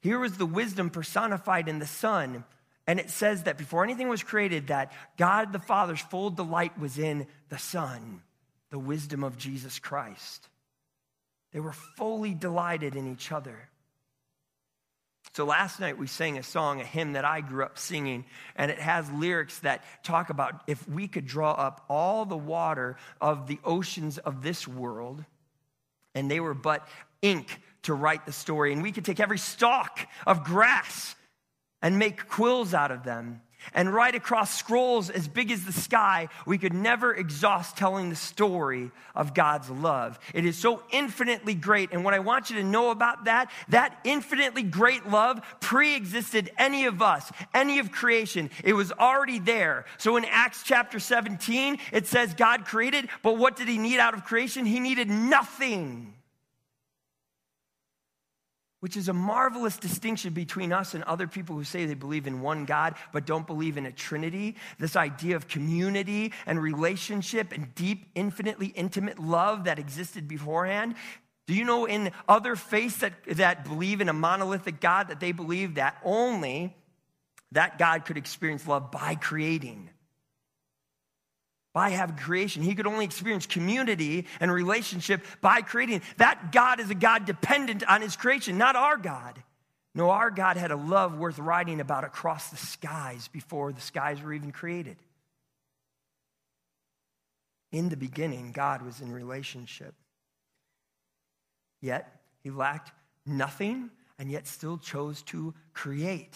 here 0.00 0.18
was 0.18 0.38
the 0.38 0.46
wisdom 0.46 0.88
personified 0.88 1.68
in 1.68 1.80
the 1.80 1.86
Son. 1.86 2.44
And 2.90 2.98
it 2.98 3.08
says 3.08 3.44
that 3.44 3.56
before 3.56 3.84
anything 3.84 4.08
was 4.08 4.24
created, 4.24 4.66
that 4.66 4.90
God 5.16 5.52
the 5.52 5.60
Father's 5.60 6.00
full 6.00 6.28
delight 6.28 6.76
was 6.76 6.98
in 6.98 7.28
the 7.48 7.56
Son, 7.56 8.20
the 8.70 8.80
wisdom 8.80 9.22
of 9.22 9.38
Jesus 9.38 9.78
Christ. 9.78 10.48
They 11.52 11.60
were 11.60 11.72
fully 11.96 12.34
delighted 12.34 12.96
in 12.96 13.06
each 13.06 13.30
other. 13.30 13.68
So 15.36 15.44
last 15.44 15.78
night 15.78 15.98
we 15.98 16.08
sang 16.08 16.36
a 16.36 16.42
song, 16.42 16.80
a 16.80 16.84
hymn 16.84 17.12
that 17.12 17.24
I 17.24 17.42
grew 17.42 17.62
up 17.62 17.78
singing, 17.78 18.24
and 18.56 18.72
it 18.72 18.80
has 18.80 19.08
lyrics 19.12 19.60
that 19.60 19.84
talk 20.02 20.30
about 20.30 20.64
if 20.66 20.88
we 20.88 21.06
could 21.06 21.28
draw 21.28 21.52
up 21.52 21.84
all 21.88 22.24
the 22.24 22.36
water 22.36 22.96
of 23.20 23.46
the 23.46 23.60
oceans 23.62 24.18
of 24.18 24.42
this 24.42 24.66
world, 24.66 25.24
and 26.16 26.28
they 26.28 26.40
were 26.40 26.54
but 26.54 26.88
ink 27.22 27.60
to 27.82 27.94
write 27.94 28.26
the 28.26 28.32
story, 28.32 28.72
and 28.72 28.82
we 28.82 28.90
could 28.90 29.04
take 29.04 29.20
every 29.20 29.38
stalk 29.38 30.00
of 30.26 30.42
grass 30.42 31.14
and 31.82 31.98
make 31.98 32.28
quills 32.28 32.74
out 32.74 32.90
of 32.90 33.04
them 33.04 33.40
and 33.74 33.92
write 33.92 34.14
across 34.14 34.56
scrolls 34.56 35.10
as 35.10 35.28
big 35.28 35.50
as 35.50 35.64
the 35.64 35.72
sky, 35.72 36.28
we 36.46 36.58
could 36.58 36.72
never 36.72 37.14
exhaust 37.14 37.76
telling 37.76 38.10
the 38.10 38.16
story 38.16 38.90
of 39.14 39.34
God's 39.34 39.70
love. 39.70 40.18
It 40.34 40.44
is 40.44 40.56
so 40.56 40.82
infinitely 40.90 41.54
great. 41.54 41.90
And 41.92 42.04
what 42.04 42.14
I 42.14 42.20
want 42.20 42.50
you 42.50 42.56
to 42.56 42.64
know 42.64 42.90
about 42.90 43.24
that, 43.24 43.50
that 43.68 43.98
infinitely 44.04 44.62
great 44.62 45.08
love 45.08 45.40
pre 45.60 45.94
existed 45.94 46.50
any 46.58 46.86
of 46.86 47.02
us, 47.02 47.30
any 47.54 47.78
of 47.78 47.92
creation. 47.92 48.50
It 48.64 48.74
was 48.74 48.92
already 48.92 49.38
there. 49.38 49.84
So 49.98 50.16
in 50.16 50.24
Acts 50.24 50.62
chapter 50.64 50.98
17, 50.98 51.78
it 51.92 52.06
says 52.06 52.34
God 52.34 52.64
created, 52.64 53.08
but 53.22 53.38
what 53.38 53.56
did 53.56 53.68
he 53.68 53.78
need 53.78 53.98
out 53.98 54.14
of 54.14 54.24
creation? 54.24 54.66
He 54.66 54.80
needed 54.80 55.08
nothing 55.08 56.14
which 58.80 58.96
is 58.96 59.08
a 59.08 59.12
marvelous 59.12 59.76
distinction 59.76 60.32
between 60.32 60.72
us 60.72 60.94
and 60.94 61.04
other 61.04 61.26
people 61.26 61.54
who 61.54 61.64
say 61.64 61.86
they 61.86 61.94
believe 61.94 62.26
in 62.26 62.40
one 62.40 62.64
God 62.64 62.94
but 63.12 63.26
don't 63.26 63.46
believe 63.46 63.76
in 63.76 63.86
a 63.86 63.92
Trinity. 63.92 64.56
This 64.78 64.96
idea 64.96 65.36
of 65.36 65.48
community 65.48 66.32
and 66.46 66.60
relationship 66.60 67.52
and 67.52 67.74
deep, 67.74 68.06
infinitely 68.14 68.68
intimate 68.68 69.18
love 69.18 69.64
that 69.64 69.78
existed 69.78 70.26
beforehand. 70.26 70.94
Do 71.46 71.54
you 71.54 71.64
know 71.64 71.84
in 71.86 72.12
other 72.28 72.56
faiths 72.56 72.98
that, 72.98 73.12
that 73.26 73.64
believe 73.64 74.00
in 74.00 74.08
a 74.08 74.12
monolithic 74.12 74.80
God 74.80 75.08
that 75.08 75.20
they 75.20 75.32
believe 75.32 75.74
that 75.74 75.96
only 76.04 76.76
that 77.52 77.78
God 77.78 78.04
could 78.04 78.16
experience 78.16 78.66
love 78.66 78.90
by 78.90 79.14
creating? 79.16 79.90
By 81.72 81.90
having 81.90 82.16
creation. 82.16 82.62
He 82.62 82.74
could 82.74 82.86
only 82.86 83.04
experience 83.04 83.46
community 83.46 84.26
and 84.40 84.50
relationship 84.50 85.24
by 85.40 85.62
creating. 85.62 86.02
That 86.16 86.52
God 86.52 86.80
is 86.80 86.90
a 86.90 86.94
God 86.94 87.26
dependent 87.26 87.88
on 87.88 88.02
his 88.02 88.16
creation, 88.16 88.58
not 88.58 88.76
our 88.76 88.96
God. 88.96 89.42
No, 89.94 90.10
our 90.10 90.30
God 90.30 90.56
had 90.56 90.70
a 90.70 90.76
love 90.76 91.18
worth 91.18 91.38
writing 91.38 91.80
about 91.80 92.04
across 92.04 92.50
the 92.50 92.56
skies 92.56 93.28
before 93.28 93.72
the 93.72 93.80
skies 93.80 94.22
were 94.22 94.32
even 94.32 94.52
created. 94.52 94.96
In 97.72 97.88
the 97.88 97.96
beginning, 97.96 98.52
God 98.52 98.82
was 98.82 99.00
in 99.00 99.12
relationship. 99.12 99.94
Yet, 101.80 102.20
he 102.42 102.50
lacked 102.50 102.92
nothing 103.24 103.90
and 104.18 104.30
yet 104.30 104.46
still 104.46 104.76
chose 104.76 105.22
to 105.22 105.54
create. 105.72 106.34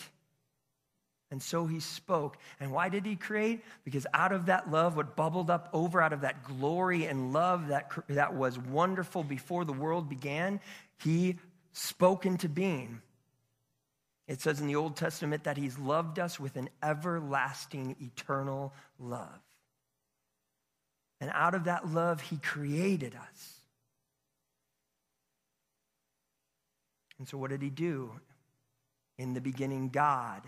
And 1.35 1.43
so 1.43 1.67
he 1.67 1.81
spoke. 1.81 2.37
And 2.61 2.71
why 2.71 2.89
did 2.89 3.05
he 3.05 3.17
create? 3.17 3.65
Because 3.85 4.07
out 4.15 4.31
of 4.31 4.47
that 4.47 4.71
love, 4.71 4.97
what 4.97 5.17
bubbled 5.17 5.51
up 5.51 5.69
over 5.73 6.01
out 6.01 6.13
of 6.13 6.21
that 6.21 6.45
glory 6.45 7.07
and 7.07 7.33
love 7.33 7.67
that, 7.71 7.91
that 8.07 8.37
was 8.37 8.57
wonderful 8.57 9.25
before 9.25 9.65
the 9.65 9.73
world 9.73 10.09
began, 10.09 10.61
he 11.03 11.35
spoke 11.73 12.25
into 12.25 12.49
being. 12.49 13.03
It 14.29 14.43
says 14.43 14.61
in 14.61 14.69
the 14.69 14.77
Old 14.77 14.95
Testament 14.95 15.43
that 15.43 15.57
he's 15.57 15.77
loved 15.77 16.21
us 16.21 16.39
with 16.39 16.55
an 16.55 16.69
everlasting, 16.81 17.97
eternal 18.01 18.73
love. 19.01 19.41
And 21.21 21.33
out 21.35 21.57
of 21.57 21.65
that 21.65 21.89
love, 21.93 22.21
he 22.21 22.37
created 22.37 23.17
us. 23.17 23.55
And 27.19 27.27
so, 27.27 27.39
what 27.39 27.51
did 27.51 27.61
he 27.61 27.71
do? 27.71 28.13
In 29.19 29.35
the 29.35 29.41
beginning, 29.41 29.89
God 29.89 30.43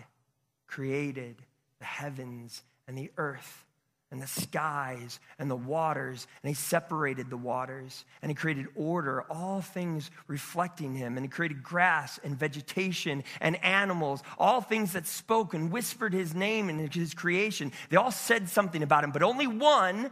created 0.67 1.35
the 1.79 1.85
heavens 1.85 2.63
and 2.87 2.97
the 2.97 3.11
earth 3.17 3.65
and 4.09 4.21
the 4.21 4.27
skies 4.27 5.19
and 5.37 5.51
the 5.51 5.55
waters, 5.55 6.27
and 6.41 6.49
he 6.49 6.53
separated 6.53 7.29
the 7.29 7.37
waters, 7.37 8.05
and 8.21 8.31
he 8.31 8.35
created 8.35 8.67
order, 8.75 9.23
all 9.29 9.59
things 9.59 10.09
reflecting 10.27 10.95
him, 10.95 11.17
and 11.17 11.25
he 11.25 11.29
created 11.29 11.61
grass 11.61 12.17
and 12.23 12.37
vegetation 12.37 13.23
and 13.41 13.61
animals, 13.63 14.23
all 14.37 14.61
things 14.61 14.93
that 14.93 15.05
spoke 15.05 15.53
and 15.53 15.71
whispered 15.71 16.13
his 16.13 16.33
name 16.33 16.69
and 16.69 16.93
his 16.93 17.13
creation. 17.13 17.71
They 17.89 17.97
all 17.97 18.11
said 18.11 18.47
something 18.47 18.81
about 18.81 19.03
him, 19.03 19.11
but 19.11 19.23
only 19.23 19.47
one, 19.47 20.09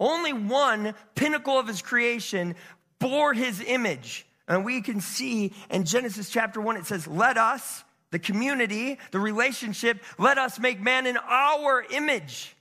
only 0.00 0.32
one 0.32 0.94
pinnacle 1.14 1.58
of 1.58 1.68
his 1.68 1.82
creation 1.82 2.56
bore 2.98 3.32
his 3.32 3.60
image. 3.60 4.26
And 4.48 4.64
we 4.64 4.80
can 4.80 5.00
see 5.00 5.52
in 5.70 5.84
Genesis 5.84 6.30
chapter 6.30 6.60
1, 6.60 6.78
it 6.78 6.86
says, 6.86 7.06
Let 7.06 7.36
us 7.36 7.84
the 8.10 8.18
community, 8.18 8.98
the 9.10 9.20
relationship, 9.20 10.02
let 10.18 10.38
us 10.38 10.58
make 10.58 10.80
man 10.80 11.06
in 11.06 11.16
our 11.16 11.84
image. 11.90 12.54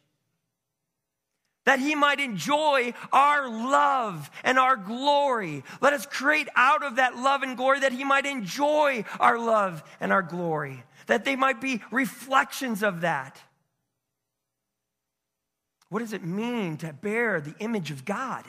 That 1.66 1.80
he 1.80 1.96
might 1.96 2.20
enjoy 2.20 2.94
our 3.12 3.50
love 3.50 4.30
and 4.44 4.58
our 4.58 4.78
glory. 4.78 5.64
Let 5.82 5.94
us 5.94 6.06
create 6.06 6.48
out 6.56 6.84
of 6.84 6.96
that 6.96 7.18
love 7.18 7.44
and 7.44 7.58
glory 7.58 7.82
that 7.82 7.92
he 7.92 8.06
might 8.06 8.26
enjoy 8.26 9.04
our 9.20 9.38
love 9.38 9.84
and 10.00 10.14
our 10.14 10.22
glory. 10.22 10.84
That 11.08 11.26
they 11.26 11.36
might 11.36 11.60
be 11.60 11.82
reflections 11.92 12.84
of 12.84 13.02
that. 13.02 13.42
What 15.90 16.00
does 16.00 16.14
it 16.14 16.24
mean 16.24 16.78
to 16.78 16.94
bear 16.94 17.42
the 17.42 17.56
image 17.60 17.92
of 17.92 18.06
God? 18.06 18.46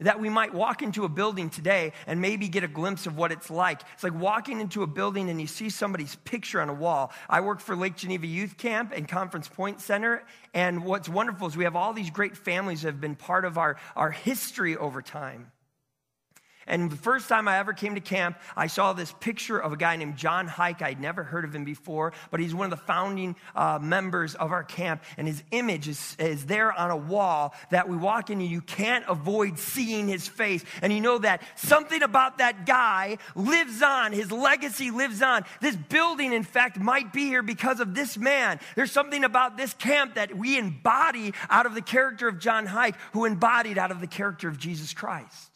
That 0.00 0.20
we 0.20 0.28
might 0.28 0.54
walk 0.54 0.82
into 0.82 1.04
a 1.04 1.08
building 1.08 1.50
today 1.50 1.92
and 2.06 2.20
maybe 2.20 2.48
get 2.48 2.64
a 2.64 2.68
glimpse 2.68 3.06
of 3.06 3.16
what 3.16 3.32
it's 3.32 3.50
like. 3.50 3.80
It's 3.94 4.04
like 4.04 4.14
walking 4.14 4.60
into 4.60 4.82
a 4.82 4.86
building 4.86 5.28
and 5.30 5.40
you 5.40 5.46
see 5.46 5.70
somebody's 5.70 6.16
picture 6.16 6.60
on 6.60 6.68
a 6.68 6.74
wall. 6.74 7.12
I 7.28 7.40
work 7.40 7.60
for 7.60 7.74
Lake 7.74 7.96
Geneva 7.96 8.26
Youth 8.26 8.56
Camp 8.56 8.92
and 8.94 9.08
Conference 9.08 9.48
Point 9.48 9.80
Center, 9.80 10.24
and 10.54 10.84
what's 10.84 11.08
wonderful 11.08 11.48
is 11.48 11.56
we 11.56 11.64
have 11.64 11.76
all 11.76 11.92
these 11.92 12.10
great 12.10 12.36
families 12.36 12.82
that 12.82 12.88
have 12.88 13.00
been 13.00 13.16
part 13.16 13.44
of 13.44 13.58
our, 13.58 13.76
our 13.96 14.10
history 14.10 14.76
over 14.76 15.02
time. 15.02 15.50
And 16.68 16.90
the 16.90 16.96
first 16.96 17.28
time 17.28 17.48
I 17.48 17.58
ever 17.58 17.72
came 17.72 17.94
to 17.94 18.00
camp, 18.00 18.38
I 18.56 18.66
saw 18.66 18.92
this 18.92 19.12
picture 19.20 19.58
of 19.58 19.72
a 19.72 19.76
guy 19.76 19.96
named 19.96 20.16
John 20.16 20.46
Hike. 20.46 20.82
I'd 20.82 21.00
never 21.00 21.24
heard 21.24 21.44
of 21.44 21.54
him 21.54 21.64
before, 21.64 22.12
but 22.30 22.40
he's 22.40 22.54
one 22.54 22.70
of 22.70 22.78
the 22.78 22.84
founding 22.84 23.34
uh, 23.56 23.78
members 23.80 24.34
of 24.34 24.52
our 24.52 24.62
camp. 24.62 25.02
And 25.16 25.26
his 25.26 25.42
image 25.50 25.88
is, 25.88 26.14
is 26.18 26.46
there 26.46 26.72
on 26.72 26.90
a 26.90 26.96
wall 26.96 27.54
that 27.70 27.88
we 27.88 27.96
walk 27.96 28.28
in 28.28 28.40
and 28.40 28.50
you 28.50 28.60
can't 28.60 29.04
avoid 29.08 29.58
seeing 29.58 30.08
his 30.08 30.28
face. 30.28 30.62
And 30.82 30.92
you 30.92 31.00
know 31.00 31.18
that 31.18 31.42
something 31.56 32.02
about 32.02 32.38
that 32.38 32.66
guy 32.66 33.16
lives 33.34 33.82
on. 33.82 34.12
His 34.12 34.30
legacy 34.30 34.90
lives 34.90 35.22
on. 35.22 35.44
This 35.62 35.74
building, 35.74 36.34
in 36.34 36.44
fact, 36.44 36.78
might 36.78 37.12
be 37.14 37.24
here 37.24 37.42
because 37.42 37.80
of 37.80 37.94
this 37.94 38.18
man. 38.18 38.60
There's 38.76 38.92
something 38.92 39.24
about 39.24 39.56
this 39.56 39.72
camp 39.72 40.16
that 40.16 40.36
we 40.36 40.58
embody 40.58 41.32
out 41.48 41.64
of 41.64 41.74
the 41.74 41.82
character 41.82 42.28
of 42.28 42.38
John 42.38 42.66
Hike, 42.66 42.96
who 43.12 43.24
embodied 43.24 43.78
out 43.78 43.90
of 43.90 44.00
the 44.00 44.06
character 44.06 44.48
of 44.48 44.58
Jesus 44.58 44.92
Christ. 44.92 45.50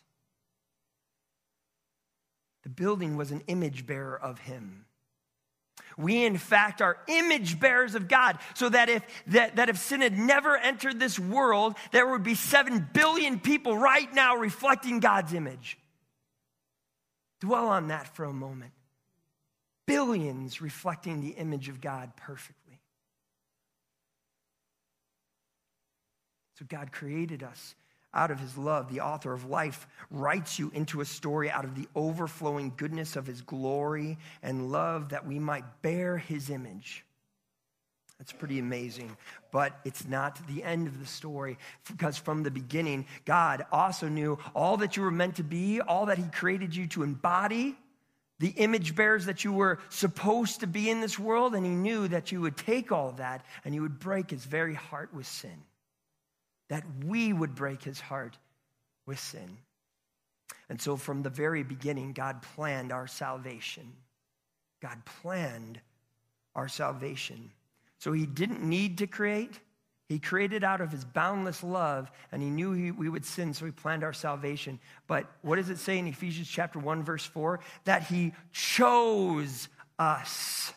The 2.62 2.68
building 2.68 3.16
was 3.16 3.30
an 3.30 3.42
image 3.46 3.86
bearer 3.86 4.18
of 4.20 4.38
him. 4.38 4.84
We, 5.98 6.24
in 6.24 6.38
fact, 6.38 6.80
are 6.80 6.98
image 7.06 7.60
bearers 7.60 7.94
of 7.94 8.08
God, 8.08 8.38
so 8.54 8.68
that 8.68 8.88
if, 8.88 9.02
that, 9.28 9.56
that 9.56 9.68
if 9.68 9.78
sin 9.78 10.00
had 10.00 10.16
never 10.16 10.56
entered 10.56 10.98
this 10.98 11.18
world, 11.18 11.76
there 11.90 12.08
would 12.10 12.22
be 12.22 12.34
seven 12.34 12.88
billion 12.92 13.38
people 13.38 13.76
right 13.76 14.12
now 14.14 14.36
reflecting 14.36 15.00
God's 15.00 15.34
image. 15.34 15.78
Dwell 17.40 17.68
on 17.68 17.88
that 17.88 18.14
for 18.14 18.24
a 18.24 18.32
moment. 18.32 18.72
Billions 19.86 20.62
reflecting 20.62 21.20
the 21.20 21.30
image 21.30 21.68
of 21.68 21.80
God 21.80 22.12
perfectly. 22.16 22.80
So 26.58 26.64
God 26.66 26.92
created 26.92 27.42
us 27.42 27.74
out 28.14 28.30
of 28.30 28.40
his 28.40 28.56
love. 28.56 28.88
The 28.88 29.00
author 29.00 29.32
of 29.32 29.48
life 29.48 29.86
writes 30.10 30.58
you 30.58 30.70
into 30.74 31.00
a 31.00 31.04
story 31.04 31.50
out 31.50 31.64
of 31.64 31.74
the 31.74 31.88
overflowing 31.94 32.72
goodness 32.76 33.16
of 33.16 33.26
his 33.26 33.42
glory 33.42 34.18
and 34.42 34.70
love 34.70 35.10
that 35.10 35.26
we 35.26 35.38
might 35.38 35.82
bear 35.82 36.18
his 36.18 36.50
image. 36.50 37.04
That's 38.18 38.32
pretty 38.32 38.60
amazing. 38.60 39.16
But 39.50 39.80
it's 39.84 40.06
not 40.06 40.38
the 40.46 40.62
end 40.62 40.86
of 40.86 41.00
the 41.00 41.06
story 41.06 41.58
because 41.88 42.16
from 42.16 42.44
the 42.44 42.52
beginning, 42.52 43.06
God 43.24 43.66
also 43.72 44.08
knew 44.08 44.38
all 44.54 44.76
that 44.76 44.96
you 44.96 45.02
were 45.02 45.10
meant 45.10 45.36
to 45.36 45.42
be, 45.42 45.80
all 45.80 46.06
that 46.06 46.18
He 46.18 46.28
created 46.28 46.76
you 46.76 46.86
to 46.88 47.02
embody, 47.02 47.76
the 48.38 48.50
image 48.50 48.94
bearers 48.94 49.26
that 49.26 49.42
you 49.42 49.52
were 49.52 49.80
supposed 49.88 50.60
to 50.60 50.68
be 50.68 50.88
in 50.88 51.00
this 51.00 51.18
world. 51.18 51.56
And 51.56 51.66
He 51.66 51.72
knew 51.72 52.06
that 52.08 52.30
you 52.30 52.40
would 52.42 52.56
take 52.56 52.92
all 52.92 53.10
that 53.12 53.44
and 53.64 53.74
you 53.74 53.82
would 53.82 53.98
break 53.98 54.30
His 54.30 54.44
very 54.44 54.74
heart 54.74 55.12
with 55.12 55.26
sin 55.26 55.64
that 56.72 56.84
we 57.04 57.34
would 57.34 57.54
break 57.54 57.82
his 57.82 58.00
heart 58.00 58.38
with 59.04 59.20
sin. 59.20 59.58
And 60.70 60.80
so, 60.80 60.96
from 60.96 61.22
the 61.22 61.28
very 61.28 61.62
beginning, 61.62 62.14
God 62.14 62.40
planned 62.40 62.92
our 62.92 63.06
salvation. 63.06 63.92
God 64.80 65.04
planned 65.20 65.82
our 66.54 66.68
salvation. 66.68 67.50
So, 67.98 68.12
he 68.12 68.24
didn't 68.24 68.62
need 68.62 68.96
to 68.98 69.06
create. 69.06 69.60
He 70.08 70.18
created 70.18 70.64
out 70.64 70.80
of 70.80 70.90
his 70.90 71.04
boundless 71.04 71.62
love, 71.62 72.10
and 72.32 72.42
he 72.42 72.48
knew 72.48 72.72
he, 72.72 72.90
we 72.90 73.10
would 73.10 73.26
sin, 73.26 73.52
so 73.52 73.66
he 73.66 73.70
planned 73.70 74.02
our 74.02 74.14
salvation. 74.14 74.80
But 75.06 75.26
what 75.42 75.56
does 75.56 75.68
it 75.68 75.76
say 75.78 75.98
in 75.98 76.06
Ephesians 76.06 76.48
chapter 76.48 76.78
1, 76.78 77.02
verse 77.02 77.26
4? 77.26 77.60
That 77.84 78.04
he 78.04 78.32
chose 78.50 79.68
us 79.98 80.72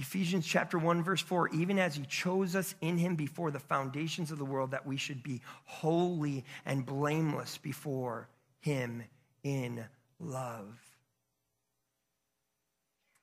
Ephesians 0.00 0.46
chapter 0.46 0.78
1 0.78 1.02
verse 1.04 1.20
4 1.20 1.50
even 1.50 1.78
as 1.78 1.94
he 1.94 2.04
chose 2.06 2.56
us 2.56 2.74
in 2.80 2.96
him 2.96 3.16
before 3.16 3.50
the 3.50 3.58
foundations 3.58 4.30
of 4.30 4.38
the 4.38 4.44
world 4.44 4.70
that 4.70 4.86
we 4.86 4.96
should 4.96 5.22
be 5.22 5.42
holy 5.64 6.42
and 6.64 6.86
blameless 6.86 7.58
before 7.58 8.26
him 8.60 9.02
in 9.44 9.84
love. 10.18 10.74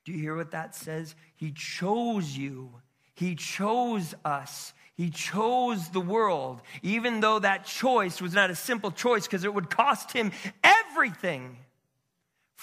Do 0.05 0.11
you 0.11 0.19
hear 0.19 0.35
what 0.35 0.51
that 0.51 0.75
says? 0.75 1.15
He 1.35 1.51
chose 1.51 2.37
you. 2.37 2.69
He 3.15 3.33
chose 3.33 4.13
us. 4.23 4.73
He 4.93 5.09
chose 5.09 5.89
the 5.89 5.99
world, 5.99 6.61
even 6.83 7.19
though 7.19 7.39
that 7.39 7.65
choice 7.65 8.21
was 8.21 8.33
not 8.33 8.51
a 8.51 8.55
simple 8.55 8.91
choice 8.91 9.25
because 9.25 9.43
it 9.43 9.53
would 9.53 9.69
cost 9.69 10.11
him 10.11 10.31
everything. 10.63 11.57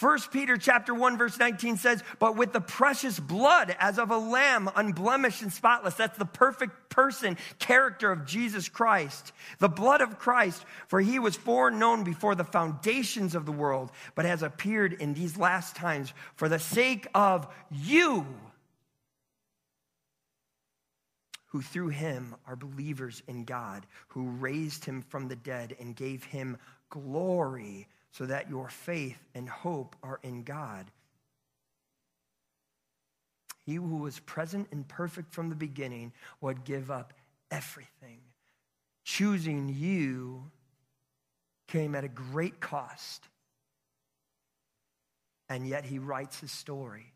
1 0.00 0.18
Peter 0.32 0.56
chapter 0.56 0.92
1 0.92 1.16
verse 1.16 1.38
19 1.38 1.76
says, 1.76 2.02
"But 2.18 2.34
with 2.34 2.52
the 2.52 2.60
precious 2.60 3.20
blood 3.20 3.76
as 3.78 3.96
of 3.96 4.10
a 4.10 4.16
lamb 4.16 4.68
unblemished 4.74 5.42
and 5.42 5.52
spotless." 5.52 5.94
That's 5.94 6.18
the 6.18 6.24
perfect 6.24 6.88
person, 6.88 7.38
character 7.60 8.10
of 8.10 8.26
Jesus 8.26 8.68
Christ. 8.68 9.32
The 9.60 9.68
blood 9.68 10.00
of 10.00 10.18
Christ, 10.18 10.64
for 10.88 11.00
he 11.00 11.20
was 11.20 11.36
foreknown 11.36 12.02
before 12.02 12.34
the 12.34 12.44
foundations 12.44 13.36
of 13.36 13.46
the 13.46 13.52
world, 13.52 13.92
but 14.16 14.24
has 14.24 14.42
appeared 14.42 14.94
in 14.94 15.14
these 15.14 15.36
last 15.36 15.76
times 15.76 16.12
for 16.34 16.48
the 16.48 16.58
sake 16.58 17.06
of 17.14 17.46
you 17.70 18.26
who 21.46 21.62
through 21.62 21.90
him 21.90 22.34
are 22.48 22.56
believers 22.56 23.22
in 23.28 23.44
God, 23.44 23.86
who 24.08 24.28
raised 24.28 24.86
him 24.86 25.02
from 25.02 25.28
the 25.28 25.36
dead 25.36 25.76
and 25.78 25.94
gave 25.94 26.24
him 26.24 26.58
glory 26.90 27.86
so 28.14 28.26
that 28.26 28.48
your 28.48 28.68
faith 28.68 29.18
and 29.34 29.48
hope 29.48 29.96
are 30.02 30.20
in 30.22 30.44
God. 30.44 30.86
He 33.66 33.74
who 33.74 33.96
was 33.96 34.20
present 34.20 34.68
and 34.70 34.86
perfect 34.86 35.32
from 35.32 35.48
the 35.48 35.56
beginning 35.56 36.12
would 36.40 36.64
give 36.64 36.92
up 36.92 37.12
everything. 37.50 38.20
Choosing 39.04 39.68
you 39.68 40.50
came 41.66 41.96
at 41.96 42.04
a 42.04 42.08
great 42.08 42.60
cost. 42.60 43.26
And 45.48 45.66
yet 45.66 45.84
he 45.84 45.98
writes 45.98 46.38
his 46.38 46.52
story 46.52 47.13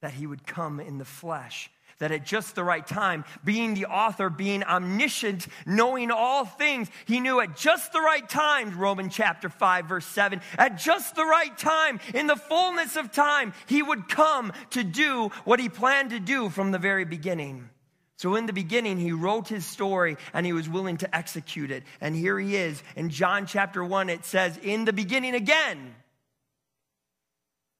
that 0.00 0.12
he 0.12 0.26
would 0.26 0.46
come 0.46 0.80
in 0.80 0.98
the 0.98 1.04
flesh 1.04 1.70
that 2.00 2.10
at 2.10 2.24
just 2.24 2.54
the 2.54 2.64
right 2.64 2.86
time, 2.86 3.24
being 3.44 3.74
the 3.74 3.86
author, 3.86 4.28
being 4.28 4.64
omniscient, 4.64 5.46
knowing 5.64 6.10
all 6.10 6.44
things, 6.44 6.88
he 7.06 7.20
knew 7.20 7.40
at 7.40 7.56
just 7.56 7.92
the 7.92 8.00
right 8.00 8.28
time, 8.28 8.76
Romans 8.76 9.14
chapter 9.14 9.48
5, 9.48 9.84
verse 9.84 10.06
7, 10.06 10.40
at 10.58 10.78
just 10.78 11.14
the 11.14 11.24
right 11.24 11.56
time, 11.56 12.00
in 12.14 12.26
the 12.26 12.36
fullness 12.36 12.96
of 12.96 13.12
time, 13.12 13.52
he 13.66 13.82
would 13.82 14.08
come 14.08 14.52
to 14.70 14.82
do 14.82 15.28
what 15.44 15.60
he 15.60 15.68
planned 15.68 16.10
to 16.10 16.20
do 16.20 16.48
from 16.48 16.72
the 16.72 16.78
very 16.78 17.04
beginning. 17.04 17.68
So, 18.16 18.34
in 18.34 18.44
the 18.44 18.52
beginning, 18.52 18.98
he 18.98 19.12
wrote 19.12 19.48
his 19.48 19.64
story 19.64 20.18
and 20.34 20.44
he 20.44 20.52
was 20.52 20.68
willing 20.68 20.98
to 20.98 21.16
execute 21.16 21.70
it. 21.70 21.84
And 22.02 22.14
here 22.14 22.38
he 22.38 22.54
is. 22.54 22.82
In 22.94 23.08
John 23.08 23.46
chapter 23.46 23.82
1, 23.82 24.10
it 24.10 24.26
says, 24.26 24.58
In 24.62 24.84
the 24.84 24.92
beginning 24.92 25.34
again. 25.34 25.94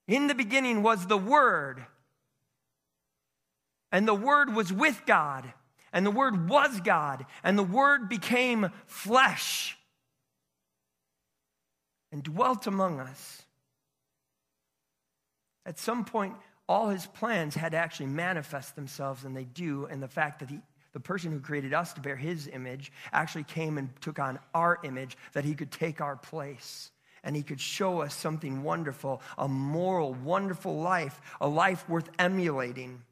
In 0.08 0.28
the 0.28 0.34
beginning 0.34 0.82
was 0.82 1.06
the 1.06 1.18
Word 1.18 1.84
and 3.92 4.06
the 4.06 4.14
Word 4.14 4.54
was 4.54 4.72
with 4.72 5.02
God, 5.06 5.52
and 5.92 6.06
the 6.06 6.10
Word 6.10 6.48
was 6.48 6.80
God, 6.80 7.26
and 7.42 7.58
the 7.58 7.62
Word 7.62 8.08
became 8.08 8.70
flesh 8.86 9.76
and 12.12 12.22
dwelt 12.22 12.66
among 12.66 13.00
us. 13.00 13.42
At 15.66 15.78
some 15.78 16.04
point, 16.04 16.34
all 16.68 16.88
his 16.88 17.06
plans 17.06 17.54
had 17.54 17.72
to 17.72 17.78
actually 17.78 18.06
manifest 18.06 18.76
themselves, 18.76 19.24
and 19.24 19.36
they 19.36 19.44
do. 19.44 19.86
And 19.86 20.02
the 20.02 20.08
fact 20.08 20.40
that 20.40 20.50
he, 20.50 20.60
the 20.92 21.00
person 21.00 21.32
who 21.32 21.40
created 21.40 21.74
us 21.74 21.92
to 21.94 22.00
bear 22.00 22.16
his 22.16 22.48
image 22.48 22.92
actually 23.12 23.44
came 23.44 23.78
and 23.78 23.90
took 24.00 24.18
on 24.18 24.38
our 24.54 24.78
image, 24.84 25.16
that 25.32 25.44
he 25.44 25.54
could 25.54 25.70
take 25.70 26.00
our 26.00 26.16
place 26.16 26.90
and 27.22 27.36
he 27.36 27.42
could 27.42 27.60
show 27.60 28.00
us 28.00 28.14
something 28.14 28.62
wonderful, 28.62 29.20
a 29.36 29.46
moral, 29.46 30.14
wonderful 30.14 30.80
life, 30.80 31.20
a 31.40 31.46
life 31.46 31.86
worth 31.88 32.08
emulating 32.18 33.02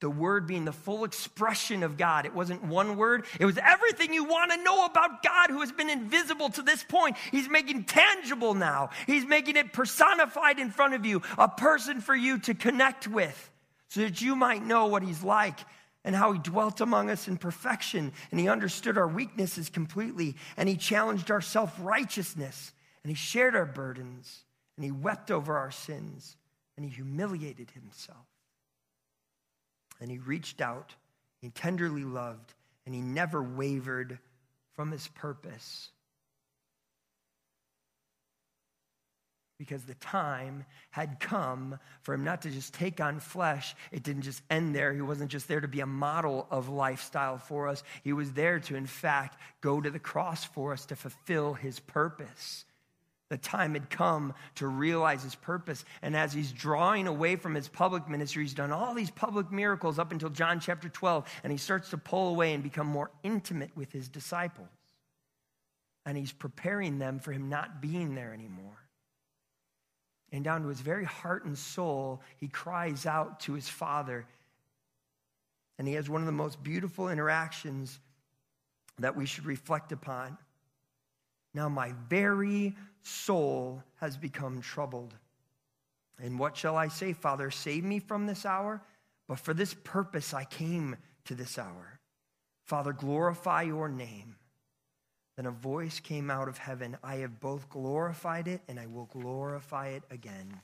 the 0.00 0.10
word 0.10 0.46
being 0.46 0.64
the 0.64 0.72
full 0.72 1.04
expression 1.04 1.82
of 1.82 1.98
God. 1.98 2.24
It 2.24 2.34
wasn't 2.34 2.64
one 2.64 2.96
word, 2.96 3.26
it 3.38 3.44
was 3.44 3.58
everything 3.58 4.12
you 4.12 4.24
want 4.24 4.50
to 4.50 4.62
know 4.62 4.86
about 4.86 5.22
God 5.22 5.50
who 5.50 5.60
has 5.60 5.72
been 5.72 5.90
invisible 5.90 6.48
to 6.50 6.62
this 6.62 6.82
point. 6.82 7.16
He's 7.30 7.48
making 7.48 7.84
tangible 7.84 8.54
now, 8.54 8.90
He's 9.06 9.26
making 9.26 9.56
it 9.56 9.72
personified 9.72 10.58
in 10.58 10.70
front 10.70 10.94
of 10.94 11.04
you, 11.04 11.22
a 11.38 11.48
person 11.48 12.00
for 12.00 12.14
you 12.14 12.38
to 12.40 12.54
connect 12.54 13.06
with 13.06 13.50
so 13.88 14.00
that 14.00 14.22
you 14.22 14.34
might 14.34 14.64
know 14.64 14.86
what 14.86 15.02
He's 15.02 15.22
like. 15.22 15.60
And 16.02 16.16
how 16.16 16.32
he 16.32 16.38
dwelt 16.38 16.80
among 16.80 17.10
us 17.10 17.28
in 17.28 17.36
perfection, 17.36 18.14
and 18.30 18.40
he 18.40 18.48
understood 18.48 18.96
our 18.96 19.06
weaknesses 19.06 19.68
completely, 19.68 20.34
and 20.56 20.66
he 20.66 20.78
challenged 20.78 21.30
our 21.30 21.42
self 21.42 21.76
righteousness, 21.78 22.72
and 23.04 23.10
he 23.10 23.14
shared 23.14 23.54
our 23.54 23.66
burdens, 23.66 24.44
and 24.78 24.84
he 24.86 24.90
wept 24.90 25.30
over 25.30 25.58
our 25.58 25.70
sins, 25.70 26.38
and 26.74 26.86
he 26.86 26.90
humiliated 26.90 27.70
himself. 27.72 28.29
And 30.00 30.10
he 30.10 30.18
reached 30.18 30.60
out, 30.60 30.94
he 31.40 31.50
tenderly 31.50 32.04
loved, 32.04 32.54
and 32.86 32.94
he 32.94 33.00
never 33.00 33.42
wavered 33.42 34.18
from 34.74 34.90
his 34.90 35.06
purpose. 35.08 35.90
Because 39.58 39.84
the 39.84 39.94
time 39.96 40.64
had 40.88 41.20
come 41.20 41.78
for 42.00 42.14
him 42.14 42.24
not 42.24 42.42
to 42.42 42.50
just 42.50 42.72
take 42.72 42.98
on 42.98 43.20
flesh. 43.20 43.76
It 43.92 44.02
didn't 44.02 44.22
just 44.22 44.40
end 44.48 44.74
there. 44.74 44.94
He 44.94 45.02
wasn't 45.02 45.30
just 45.30 45.48
there 45.48 45.60
to 45.60 45.68
be 45.68 45.80
a 45.80 45.86
model 45.86 46.46
of 46.50 46.70
lifestyle 46.70 47.36
for 47.36 47.68
us. 47.68 47.82
He 48.02 48.14
was 48.14 48.32
there 48.32 48.58
to, 48.60 48.74
in 48.74 48.86
fact, 48.86 49.38
go 49.60 49.78
to 49.78 49.90
the 49.90 49.98
cross 49.98 50.44
for 50.44 50.72
us 50.72 50.86
to 50.86 50.96
fulfill 50.96 51.52
his 51.52 51.78
purpose. 51.78 52.64
The 53.30 53.38
time 53.38 53.74
had 53.74 53.88
come 53.88 54.34
to 54.56 54.66
realize 54.66 55.22
his 55.22 55.36
purpose. 55.36 55.84
And 56.02 56.16
as 56.16 56.32
he's 56.32 56.50
drawing 56.50 57.06
away 57.06 57.36
from 57.36 57.54
his 57.54 57.68
public 57.68 58.08
ministry, 58.08 58.42
he's 58.42 58.54
done 58.54 58.72
all 58.72 58.92
these 58.92 59.10
public 59.10 59.52
miracles 59.52 60.00
up 60.00 60.10
until 60.10 60.30
John 60.30 60.58
chapter 60.58 60.88
12, 60.88 61.26
and 61.44 61.52
he 61.52 61.56
starts 61.56 61.90
to 61.90 61.98
pull 61.98 62.28
away 62.30 62.52
and 62.52 62.62
become 62.62 62.88
more 62.88 63.12
intimate 63.22 63.70
with 63.76 63.92
his 63.92 64.08
disciples. 64.08 64.68
And 66.04 66.18
he's 66.18 66.32
preparing 66.32 66.98
them 66.98 67.20
for 67.20 67.30
him 67.30 67.48
not 67.48 67.80
being 67.80 68.16
there 68.16 68.34
anymore. 68.34 68.76
And 70.32 70.42
down 70.42 70.62
to 70.62 70.68
his 70.68 70.80
very 70.80 71.04
heart 71.04 71.44
and 71.44 71.56
soul, 71.56 72.22
he 72.36 72.48
cries 72.48 73.06
out 73.06 73.40
to 73.40 73.52
his 73.52 73.68
father. 73.68 74.26
And 75.78 75.86
he 75.86 75.94
has 75.94 76.10
one 76.10 76.20
of 76.20 76.26
the 76.26 76.32
most 76.32 76.60
beautiful 76.62 77.08
interactions 77.08 78.00
that 78.98 79.16
we 79.16 79.24
should 79.24 79.46
reflect 79.46 79.92
upon. 79.92 80.36
Now, 81.52 81.68
my 81.68 81.92
very 82.08 82.76
soul 83.02 83.82
has 83.96 84.16
become 84.16 84.60
troubled. 84.60 85.14
And 86.22 86.38
what 86.38 86.56
shall 86.56 86.76
I 86.76 86.88
say, 86.88 87.12
Father? 87.12 87.50
Save 87.50 87.84
me 87.84 87.98
from 87.98 88.26
this 88.26 88.44
hour? 88.44 88.82
But 89.26 89.38
for 89.38 89.54
this 89.54 89.74
purpose 89.74 90.34
I 90.34 90.44
came 90.44 90.96
to 91.24 91.34
this 91.34 91.58
hour. 91.58 91.98
Father, 92.64 92.92
glorify 92.92 93.62
your 93.62 93.88
name. 93.88 94.36
Then 95.36 95.46
a 95.46 95.50
voice 95.50 96.00
came 96.00 96.30
out 96.30 96.48
of 96.48 96.58
heaven 96.58 96.98
I 97.02 97.16
have 97.16 97.40
both 97.40 97.70
glorified 97.70 98.46
it 98.48 98.60
and 98.68 98.78
I 98.78 98.86
will 98.86 99.06
glorify 99.06 99.88
it 99.88 100.02
again. 100.10 100.60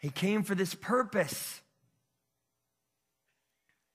He 0.00 0.08
came 0.08 0.42
for 0.42 0.54
this 0.54 0.74
purpose 0.74 1.60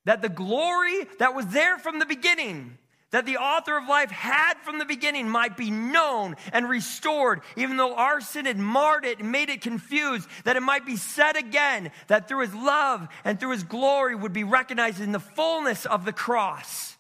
that 0.04 0.22
the 0.22 0.30
glory 0.30 1.08
that 1.18 1.34
was 1.34 1.48
there 1.48 1.80
from 1.80 1.98
the 1.98 2.06
beginning, 2.06 2.78
that 3.16 3.26
the 3.26 3.38
author 3.38 3.78
of 3.78 3.88
life 3.88 4.12
had 4.12 4.56
from 4.58 4.78
the 4.78 4.84
beginning, 4.84 5.30
might 5.30 5.56
be 5.56 5.72
known 5.72 6.36
and 6.52 6.68
restored, 6.68 7.40
even 7.56 7.78
though 7.78 7.96
our 7.96 8.20
sin 8.20 8.46
had 8.46 8.58
marred 8.58 9.06
it 9.06 9.20
and 9.20 9.32
made 9.32 9.50
it 9.50 9.62
confused, 9.62 10.28
that 10.44 10.58
it 10.58 10.62
might 10.62 10.86
be 10.86 10.98
said 10.98 11.38
again, 11.38 11.92
that 12.08 12.28
through 12.28 12.42
his 12.42 12.54
love 12.54 13.08
and 13.24 13.40
through 13.40 13.52
his 13.52 13.64
glory 13.64 14.16
would 14.16 14.34
be 14.34 14.44
recognized 14.44 15.00
in 15.00 15.14
the 15.14 15.22
fullness 15.22 15.86
of 15.86 16.04
the 16.04 16.12
cross 16.12 16.98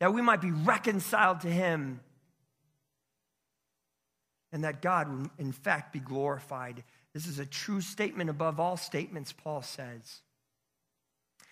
that 0.00 0.14
we 0.14 0.22
might 0.22 0.40
be 0.40 0.50
reconciled 0.50 1.42
to 1.42 1.50
him, 1.50 2.00
and 4.50 4.64
that 4.64 4.80
God 4.80 5.12
would, 5.12 5.30
in 5.36 5.52
fact, 5.52 5.92
be 5.92 6.00
glorified. 6.00 6.82
This 7.12 7.26
is 7.26 7.38
a 7.38 7.44
true 7.44 7.82
statement 7.82 8.30
above 8.30 8.58
all 8.58 8.78
statements, 8.78 9.32
Paul 9.32 9.60
says. 9.60 10.22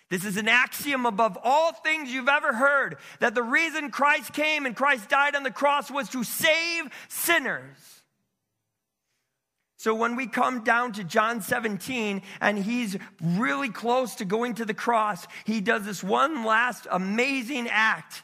This 0.09 0.23
is 0.23 0.37
an 0.37 0.47
axiom 0.47 1.05
above 1.05 1.37
all 1.43 1.73
things 1.73 2.09
you've 2.09 2.29
ever 2.29 2.53
heard 2.53 2.97
that 3.19 3.35
the 3.35 3.43
reason 3.43 3.91
Christ 3.91 4.31
came 4.31 4.65
and 4.65 4.75
Christ 4.75 5.09
died 5.09 5.35
on 5.35 5.43
the 5.43 5.51
cross 5.51 5.91
was 5.91 6.07
to 6.09 6.23
save 6.23 6.89
sinners. 7.09 7.97
So 9.75 9.93
when 9.93 10.15
we 10.15 10.27
come 10.27 10.63
down 10.63 10.93
to 10.93 11.03
John 11.03 11.41
17 11.41 12.21
and 12.41 12.57
he's 12.57 12.97
really 13.21 13.69
close 13.69 14.15
to 14.15 14.25
going 14.25 14.55
to 14.55 14.65
the 14.65 14.73
cross, 14.73 15.27
he 15.45 15.61
does 15.61 15.85
this 15.85 16.03
one 16.03 16.45
last 16.45 16.87
amazing 16.89 17.67
act 17.69 18.23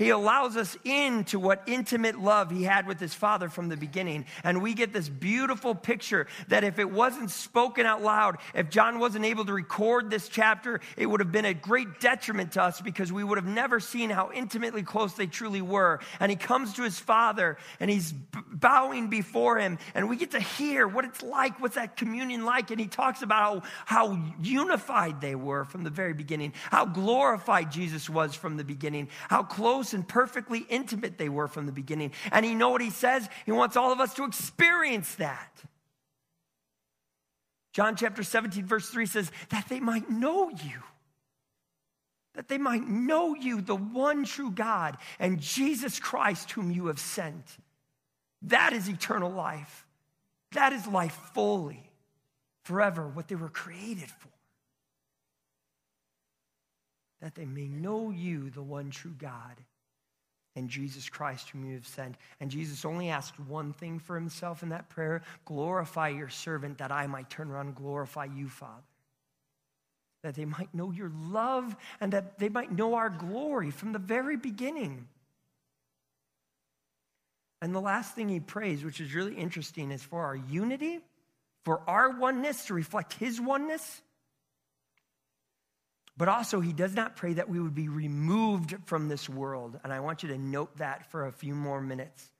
he 0.00 0.08
allows 0.08 0.56
us 0.56 0.78
into 0.82 1.38
what 1.38 1.62
intimate 1.66 2.18
love 2.18 2.50
he 2.50 2.62
had 2.62 2.86
with 2.86 2.98
his 2.98 3.12
father 3.12 3.50
from 3.50 3.68
the 3.68 3.76
beginning. 3.76 4.24
And 4.42 4.62
we 4.62 4.72
get 4.72 4.94
this 4.94 5.10
beautiful 5.10 5.74
picture 5.74 6.26
that 6.48 6.64
if 6.64 6.78
it 6.78 6.90
wasn't 6.90 7.30
spoken 7.30 7.84
out 7.84 8.00
loud, 8.00 8.38
if 8.54 8.70
John 8.70 8.98
wasn't 8.98 9.26
able 9.26 9.44
to 9.44 9.52
record 9.52 10.08
this 10.10 10.30
chapter, 10.30 10.80
it 10.96 11.04
would 11.04 11.20
have 11.20 11.30
been 11.30 11.44
a 11.44 11.52
great 11.52 12.00
detriment 12.00 12.52
to 12.52 12.62
us 12.62 12.80
because 12.80 13.12
we 13.12 13.22
would 13.22 13.36
have 13.36 13.46
never 13.46 13.78
seen 13.78 14.08
how 14.08 14.30
intimately 14.32 14.82
close 14.82 15.12
they 15.12 15.26
truly 15.26 15.60
were. 15.60 16.00
And 16.18 16.30
he 16.30 16.36
comes 16.36 16.72
to 16.74 16.82
his 16.82 16.98
father 16.98 17.58
and 17.78 17.90
he's 17.90 18.12
bowing 18.50 19.08
before 19.08 19.58
him. 19.58 19.76
And 19.94 20.08
we 20.08 20.16
get 20.16 20.30
to 20.30 20.40
hear 20.40 20.88
what 20.88 21.04
it's 21.04 21.22
like, 21.22 21.60
what's 21.60 21.74
that 21.74 21.98
communion 21.98 22.46
like. 22.46 22.70
And 22.70 22.80
he 22.80 22.86
talks 22.86 23.20
about 23.20 23.64
how, 23.84 24.00
how 24.00 24.18
unified 24.40 25.20
they 25.20 25.34
were 25.34 25.66
from 25.66 25.84
the 25.84 25.90
very 25.90 26.14
beginning, 26.14 26.54
how 26.70 26.86
glorified 26.86 27.70
Jesus 27.70 28.08
was 28.08 28.34
from 28.34 28.56
the 28.56 28.64
beginning, 28.64 29.10
how 29.28 29.42
close 29.42 29.89
close 29.90 29.94
and 29.94 30.06
perfectly 30.06 30.66
intimate 30.68 31.18
they 31.18 31.28
were 31.28 31.48
from 31.48 31.66
the 31.66 31.72
beginning. 31.72 32.12
And 32.32 32.46
you 32.46 32.54
know 32.54 32.70
what 32.70 32.80
he 32.80 32.90
says? 32.90 33.28
He 33.46 33.52
wants 33.52 33.76
all 33.76 33.92
of 33.92 34.00
us 34.00 34.14
to 34.14 34.24
experience 34.24 35.16
that. 35.16 35.52
John 37.72 37.96
chapter 37.96 38.22
17, 38.22 38.64
verse 38.64 38.88
3 38.90 39.06
says, 39.06 39.30
that 39.50 39.68
they 39.68 39.80
might 39.80 40.10
know 40.10 40.50
you. 40.50 40.82
That 42.34 42.48
they 42.48 42.58
might 42.58 42.86
know 42.86 43.34
you, 43.34 43.60
the 43.60 43.76
one 43.76 44.24
true 44.24 44.50
God, 44.50 44.96
and 45.18 45.40
Jesus 45.40 45.98
Christ, 45.98 46.52
whom 46.52 46.70
you 46.70 46.86
have 46.86 46.98
sent. 46.98 47.44
That 48.42 48.72
is 48.72 48.88
eternal 48.88 49.30
life. 49.30 49.86
That 50.52 50.72
is 50.72 50.86
life 50.86 51.16
fully, 51.34 51.82
forever, 52.64 53.06
what 53.06 53.28
they 53.28 53.34
were 53.34 53.48
created 53.48 54.10
for. 54.10 54.28
That 57.20 57.34
they 57.34 57.44
may 57.44 57.68
know 57.68 58.10
you, 58.10 58.50
the 58.50 58.62
one 58.62 58.90
true 58.90 59.14
God, 59.16 59.56
and 60.56 60.68
Jesus 60.68 61.08
Christ, 61.08 61.50
whom 61.50 61.64
you 61.64 61.74
have 61.74 61.86
sent. 61.86 62.16
And 62.40 62.50
Jesus 62.50 62.84
only 62.84 63.08
asked 63.08 63.38
one 63.40 63.72
thing 63.72 63.98
for 63.98 64.16
himself 64.16 64.62
in 64.62 64.70
that 64.70 64.88
prayer 64.88 65.22
glorify 65.44 66.08
your 66.08 66.28
servant, 66.28 66.78
that 66.78 66.92
I 66.92 67.06
might 67.06 67.30
turn 67.30 67.50
around 67.50 67.68
and 67.68 67.76
glorify 67.76 68.24
you, 68.24 68.48
Father. 68.48 68.82
That 70.22 70.34
they 70.34 70.44
might 70.44 70.74
know 70.74 70.90
your 70.90 71.10
love 71.30 71.74
and 72.00 72.12
that 72.12 72.38
they 72.38 72.48
might 72.48 72.72
know 72.72 72.94
our 72.94 73.10
glory 73.10 73.70
from 73.70 73.92
the 73.92 73.98
very 73.98 74.36
beginning. 74.36 75.06
And 77.62 77.74
the 77.74 77.80
last 77.80 78.14
thing 78.14 78.28
he 78.28 78.40
prays, 78.40 78.84
which 78.84 79.00
is 79.00 79.14
really 79.14 79.34
interesting, 79.34 79.90
is 79.90 80.02
for 80.02 80.24
our 80.24 80.36
unity, 80.36 81.00
for 81.64 81.80
our 81.86 82.10
oneness 82.10 82.66
to 82.66 82.74
reflect 82.74 83.14
his 83.14 83.40
oneness 83.40 84.02
but 86.20 86.28
also, 86.28 86.60
he 86.60 86.74
does 86.74 86.94
not 86.94 87.16
pray 87.16 87.32
that 87.32 87.48
we 87.48 87.58
would 87.58 87.74
be 87.74 87.88
removed 87.88 88.76
from 88.84 89.08
this 89.08 89.26
world. 89.26 89.80
And 89.82 89.90
I 89.90 90.00
want 90.00 90.22
you 90.22 90.28
to 90.28 90.36
note 90.36 90.76
that 90.76 91.10
for 91.10 91.26
a 91.26 91.32
few 91.32 91.54
more 91.54 91.80
minutes. 91.80 92.30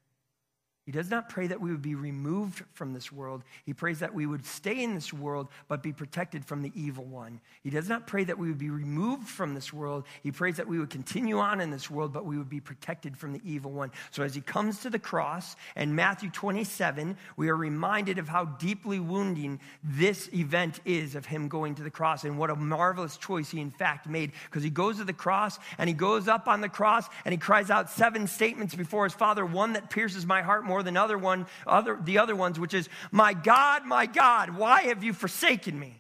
He 0.90 0.96
does 0.98 1.08
not 1.08 1.28
pray 1.28 1.46
that 1.46 1.60
we 1.60 1.70
would 1.70 1.82
be 1.82 1.94
removed 1.94 2.64
from 2.74 2.92
this 2.92 3.12
world. 3.12 3.44
He 3.64 3.72
prays 3.72 4.00
that 4.00 4.12
we 4.12 4.26
would 4.26 4.44
stay 4.44 4.82
in 4.82 4.96
this 4.96 5.12
world, 5.12 5.46
but 5.68 5.84
be 5.84 5.92
protected 5.92 6.44
from 6.44 6.62
the 6.62 6.72
evil 6.74 7.04
one. 7.04 7.40
He 7.62 7.70
does 7.70 7.88
not 7.88 8.08
pray 8.08 8.24
that 8.24 8.36
we 8.36 8.48
would 8.48 8.58
be 8.58 8.70
removed 8.70 9.28
from 9.28 9.54
this 9.54 9.72
world. 9.72 10.04
He 10.24 10.32
prays 10.32 10.56
that 10.56 10.66
we 10.66 10.80
would 10.80 10.90
continue 10.90 11.38
on 11.38 11.60
in 11.60 11.70
this 11.70 11.88
world, 11.88 12.12
but 12.12 12.24
we 12.24 12.36
would 12.36 12.48
be 12.48 12.58
protected 12.58 13.16
from 13.16 13.32
the 13.32 13.40
evil 13.44 13.70
one. 13.70 13.92
So 14.10 14.24
as 14.24 14.34
he 14.34 14.40
comes 14.40 14.80
to 14.80 14.90
the 14.90 14.98
cross 14.98 15.54
in 15.76 15.94
Matthew 15.94 16.28
27, 16.28 17.16
we 17.36 17.50
are 17.50 17.56
reminded 17.56 18.18
of 18.18 18.28
how 18.28 18.46
deeply 18.46 18.98
wounding 18.98 19.60
this 19.84 20.28
event 20.34 20.80
is 20.84 21.14
of 21.14 21.24
him 21.24 21.46
going 21.46 21.76
to 21.76 21.84
the 21.84 21.90
cross 21.90 22.24
and 22.24 22.36
what 22.36 22.50
a 22.50 22.56
marvelous 22.56 23.16
choice 23.16 23.50
he 23.50 23.60
in 23.60 23.70
fact 23.70 24.08
made 24.08 24.32
because 24.46 24.64
he 24.64 24.70
goes 24.70 24.96
to 24.96 25.04
the 25.04 25.12
cross 25.12 25.60
and 25.78 25.86
he 25.88 25.94
goes 25.94 26.26
up 26.26 26.48
on 26.48 26.60
the 26.60 26.68
cross 26.68 27.06
and 27.24 27.32
he 27.32 27.38
cries 27.38 27.70
out 27.70 27.90
seven 27.90 28.26
statements 28.26 28.74
before 28.74 29.04
his 29.04 29.14
father, 29.14 29.46
one 29.46 29.74
that 29.74 29.88
pierces 29.88 30.26
my 30.26 30.42
heart 30.42 30.64
more 30.64 30.79
more 30.80 30.84
than 30.84 30.96
other 30.96 31.18
one, 31.18 31.46
other, 31.66 31.98
the 32.02 32.16
other 32.16 32.34
ones, 32.34 32.58
which 32.58 32.72
is, 32.72 32.88
My 33.12 33.34
God, 33.34 33.84
my 33.84 34.06
God, 34.06 34.56
why 34.56 34.82
have 34.84 35.04
you 35.04 35.12
forsaken 35.12 35.78
me? 35.78 35.94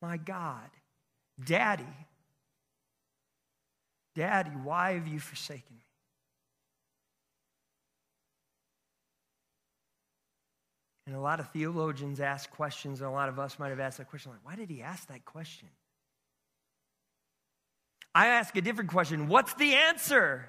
My 0.00 0.16
God, 0.16 0.70
Daddy, 1.44 1.84
Daddy, 4.14 4.50
why 4.50 4.94
have 4.94 5.06
you 5.06 5.20
forsaken 5.20 5.76
me? 5.76 5.84
And 11.06 11.14
a 11.14 11.20
lot 11.20 11.38
of 11.38 11.50
theologians 11.50 12.18
ask 12.18 12.50
questions, 12.50 13.02
and 13.02 13.10
a 13.10 13.12
lot 13.12 13.28
of 13.28 13.38
us 13.38 13.58
might 13.58 13.68
have 13.68 13.80
asked 13.80 13.98
that 13.98 14.08
question 14.08 14.32
like, 14.32 14.40
why 14.42 14.56
did 14.56 14.70
he 14.70 14.80
ask 14.80 15.06
that 15.08 15.26
question? 15.26 15.68
I 18.14 18.28
ask 18.28 18.56
a 18.56 18.60
different 18.60 18.90
question 18.90 19.28
What's 19.28 19.54
the 19.54 19.74
answer? 19.74 20.48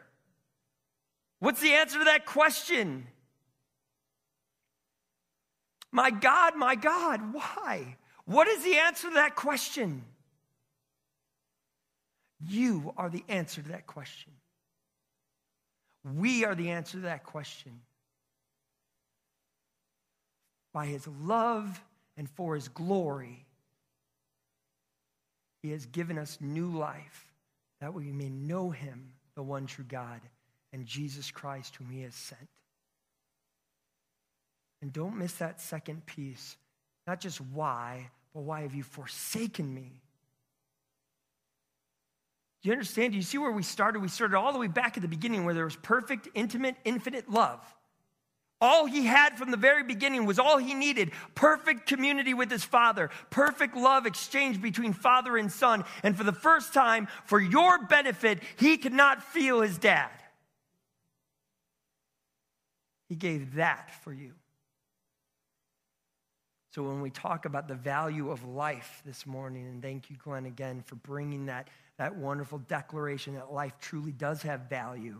What's 1.39 1.61
the 1.61 1.73
answer 1.73 1.99
to 1.99 2.05
that 2.05 2.25
question? 2.25 3.07
My 5.91 6.11
God, 6.11 6.55
my 6.55 6.75
God, 6.75 7.33
why? 7.33 7.97
What 8.25 8.47
is 8.47 8.63
the 8.63 8.77
answer 8.77 9.09
to 9.09 9.15
that 9.15 9.35
question? 9.35 10.03
You 12.47 12.93
are 12.95 13.09
the 13.09 13.23
answer 13.27 13.61
to 13.61 13.69
that 13.69 13.87
question. 13.87 14.31
We 16.03 16.45
are 16.45 16.55
the 16.55 16.69
answer 16.69 16.93
to 16.97 17.03
that 17.03 17.23
question. 17.23 17.81
By 20.73 20.85
his 20.85 21.07
love 21.07 21.81
and 22.17 22.29
for 22.29 22.55
his 22.55 22.69
glory, 22.69 23.45
he 25.61 25.71
has 25.71 25.85
given 25.85 26.17
us 26.17 26.37
new 26.39 26.67
life 26.67 27.30
that 27.81 27.93
we 27.93 28.11
may 28.11 28.29
know 28.29 28.69
him, 28.69 29.11
the 29.35 29.43
one 29.43 29.65
true 29.65 29.83
God, 29.85 30.21
and 30.71 30.85
Jesus 30.85 31.31
Christ, 31.31 31.75
whom 31.75 31.89
he 31.89 32.03
has 32.03 32.15
sent. 32.15 32.47
And 34.81 34.93
don't 34.93 35.17
miss 35.17 35.33
that 35.33 35.59
second 35.59 36.05
piece. 36.05 36.55
Not 37.05 37.19
just 37.19 37.41
why, 37.41 38.09
but 38.33 38.41
why 38.41 38.61
have 38.61 38.73
you 38.73 38.83
forsaken 38.83 39.73
me? 39.73 40.01
Do 42.61 42.69
you 42.69 42.73
understand? 42.73 43.13
Do 43.13 43.17
you 43.17 43.23
see 43.23 43.39
where 43.39 43.51
we 43.51 43.63
started? 43.63 44.01
We 44.01 44.07
started 44.07 44.37
all 44.37 44.53
the 44.53 44.59
way 44.59 44.67
back 44.67 44.95
at 44.95 45.01
the 45.01 45.09
beginning 45.09 45.45
where 45.45 45.55
there 45.55 45.65
was 45.65 45.75
perfect, 45.75 46.29
intimate, 46.35 46.75
infinite 46.85 47.29
love. 47.29 47.59
All 48.61 48.85
he 48.85 49.07
had 49.07 49.39
from 49.39 49.49
the 49.49 49.57
very 49.57 49.83
beginning 49.83 50.27
was 50.27 50.37
all 50.37 50.59
he 50.59 50.75
needed 50.75 51.11
perfect 51.33 51.87
community 51.87 52.35
with 52.35 52.51
his 52.51 52.63
father, 52.63 53.09
perfect 53.31 53.75
love 53.75 54.05
exchange 54.05 54.61
between 54.61 54.93
father 54.93 55.35
and 55.35 55.51
son. 55.51 55.83
And 56.03 56.15
for 56.15 56.23
the 56.23 56.31
first 56.31 56.71
time, 56.71 57.07
for 57.25 57.39
your 57.39 57.83
benefit, 57.87 58.39
he 58.57 58.77
could 58.77 58.93
not 58.93 59.23
feel 59.23 59.61
his 59.61 59.79
dad. 59.79 60.11
He 63.09 63.15
gave 63.15 63.55
that 63.55 63.89
for 64.03 64.13
you. 64.13 64.33
So 66.73 66.83
when 66.83 67.01
we 67.01 67.09
talk 67.09 67.45
about 67.45 67.67
the 67.67 67.75
value 67.75 68.29
of 68.29 68.45
life 68.45 69.01
this 69.05 69.25
morning, 69.25 69.65
and 69.65 69.81
thank 69.81 70.09
you, 70.09 70.15
Glenn, 70.23 70.45
again 70.45 70.83
for 70.85 70.95
bringing 70.95 71.47
that, 71.47 71.67
that 71.97 72.15
wonderful 72.15 72.59
declaration 72.59 73.33
that 73.33 73.51
life 73.51 73.73
truly 73.81 74.11
does 74.11 74.43
have 74.43 74.69
value 74.69 75.17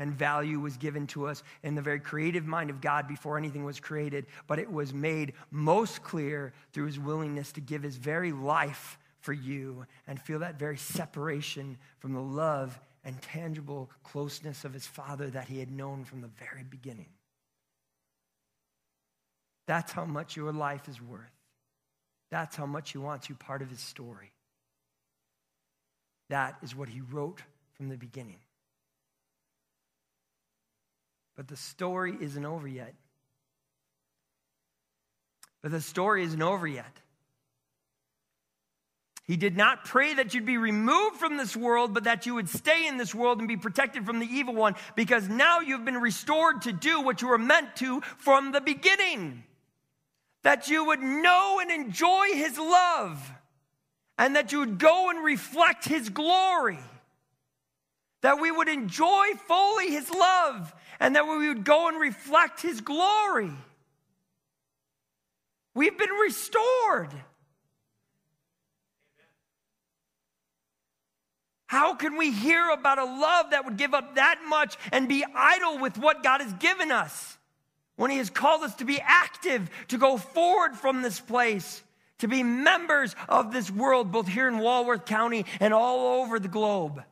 and 0.00 0.12
value 0.12 0.58
was 0.58 0.78
given 0.78 1.06
to 1.06 1.26
us 1.26 1.44
in 1.62 1.76
the 1.76 1.82
very 1.82 2.00
creative 2.00 2.46
mind 2.46 2.70
of 2.70 2.80
God 2.80 3.06
before 3.06 3.36
anything 3.38 3.64
was 3.64 3.78
created, 3.78 4.26
but 4.48 4.58
it 4.58 4.72
was 4.72 4.92
made 4.92 5.34
most 5.50 6.02
clear 6.02 6.52
through 6.72 6.86
his 6.86 6.98
willingness 6.98 7.52
to 7.52 7.60
give 7.60 7.82
his 7.82 7.96
very 7.96 8.32
life 8.32 8.98
for 9.20 9.34
you 9.34 9.84
and 10.08 10.18
feel 10.18 10.38
that 10.38 10.58
very 10.58 10.78
separation 10.78 11.76
from 11.98 12.14
the 12.14 12.20
love 12.20 12.80
and 13.04 13.20
tangible 13.20 13.90
closeness 14.02 14.64
of 14.64 14.72
his 14.72 14.86
Father 14.86 15.28
that 15.28 15.48
he 15.48 15.58
had 15.58 15.70
known 15.70 16.04
from 16.04 16.22
the 16.22 16.30
very 16.50 16.64
beginning. 16.64 17.08
That's 19.66 19.92
how 19.92 20.06
much 20.06 20.34
your 20.34 20.52
life 20.52 20.88
is 20.88 21.00
worth. 21.00 21.30
That's 22.30 22.56
how 22.56 22.66
much 22.66 22.92
he 22.92 22.98
wants 22.98 23.28
you 23.28 23.34
part 23.34 23.60
of 23.60 23.68
his 23.68 23.80
story. 23.80 24.32
That 26.30 26.56
is 26.62 26.74
what 26.74 26.88
he 26.88 27.02
wrote 27.02 27.42
from 27.74 27.90
the 27.90 27.96
beginning. 27.96 28.38
But 31.40 31.48
the 31.48 31.56
story 31.56 32.18
isn't 32.20 32.44
over 32.44 32.68
yet. 32.68 32.92
But 35.62 35.70
the 35.70 35.80
story 35.80 36.22
isn't 36.24 36.42
over 36.42 36.66
yet. 36.66 37.00
He 39.24 39.38
did 39.38 39.56
not 39.56 39.86
pray 39.86 40.12
that 40.12 40.34
you'd 40.34 40.44
be 40.44 40.58
removed 40.58 41.16
from 41.16 41.38
this 41.38 41.56
world, 41.56 41.94
but 41.94 42.04
that 42.04 42.26
you 42.26 42.34
would 42.34 42.50
stay 42.50 42.86
in 42.86 42.98
this 42.98 43.14
world 43.14 43.38
and 43.38 43.48
be 43.48 43.56
protected 43.56 44.04
from 44.04 44.18
the 44.18 44.26
evil 44.26 44.52
one, 44.52 44.74
because 44.96 45.30
now 45.30 45.60
you've 45.60 45.86
been 45.86 46.02
restored 46.02 46.60
to 46.60 46.74
do 46.74 47.00
what 47.00 47.22
you 47.22 47.28
were 47.28 47.38
meant 47.38 47.74
to 47.76 48.02
from 48.18 48.52
the 48.52 48.60
beginning. 48.60 49.42
That 50.42 50.68
you 50.68 50.84
would 50.84 51.00
know 51.00 51.58
and 51.62 51.70
enjoy 51.70 52.34
his 52.34 52.58
love, 52.58 53.32
and 54.18 54.36
that 54.36 54.52
you 54.52 54.58
would 54.58 54.78
go 54.78 55.08
and 55.08 55.24
reflect 55.24 55.86
his 55.86 56.10
glory. 56.10 56.80
That 58.22 58.38
we 58.38 58.50
would 58.50 58.68
enjoy 58.68 59.28
fully 59.48 59.92
his 59.92 60.10
love, 60.10 60.74
and 61.00 61.16
that 61.16 61.26
we 61.26 61.48
would 61.48 61.64
go 61.64 61.88
and 61.88 61.98
reflect 61.98 62.60
his 62.60 62.80
glory. 62.80 63.50
We've 65.74 65.96
been 65.96 66.10
restored. 66.10 67.10
How 71.66 71.94
can 71.94 72.16
we 72.16 72.32
hear 72.32 72.68
about 72.70 72.98
a 72.98 73.04
love 73.04 73.52
that 73.52 73.64
would 73.64 73.76
give 73.76 73.94
up 73.94 74.16
that 74.16 74.40
much 74.48 74.76
and 74.90 75.08
be 75.08 75.24
idle 75.34 75.78
with 75.78 75.96
what 75.98 76.22
God 76.22 76.40
has 76.40 76.52
given 76.54 76.90
us? 76.90 77.38
When 77.94 78.10
He 78.10 78.18
has 78.18 78.28
called 78.28 78.64
us 78.64 78.74
to 78.76 78.84
be 78.84 79.00
active, 79.00 79.70
to 79.88 79.96
go 79.96 80.16
forward 80.16 80.74
from 80.74 81.00
this 81.00 81.20
place, 81.20 81.84
to 82.18 82.26
be 82.26 82.42
members 82.42 83.14
of 83.28 83.52
this 83.52 83.70
world, 83.70 84.10
both 84.10 84.26
here 84.26 84.48
in 84.48 84.58
Walworth 84.58 85.04
County 85.04 85.46
and 85.60 85.72
all 85.72 86.20
over 86.20 86.40
the 86.40 86.48
globe. 86.48 87.04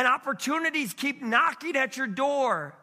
And 0.00 0.08
opportunities 0.08 0.94
keep 0.94 1.20
knocking 1.20 1.76
at 1.76 1.98
your 1.98 2.06
door. 2.06 2.74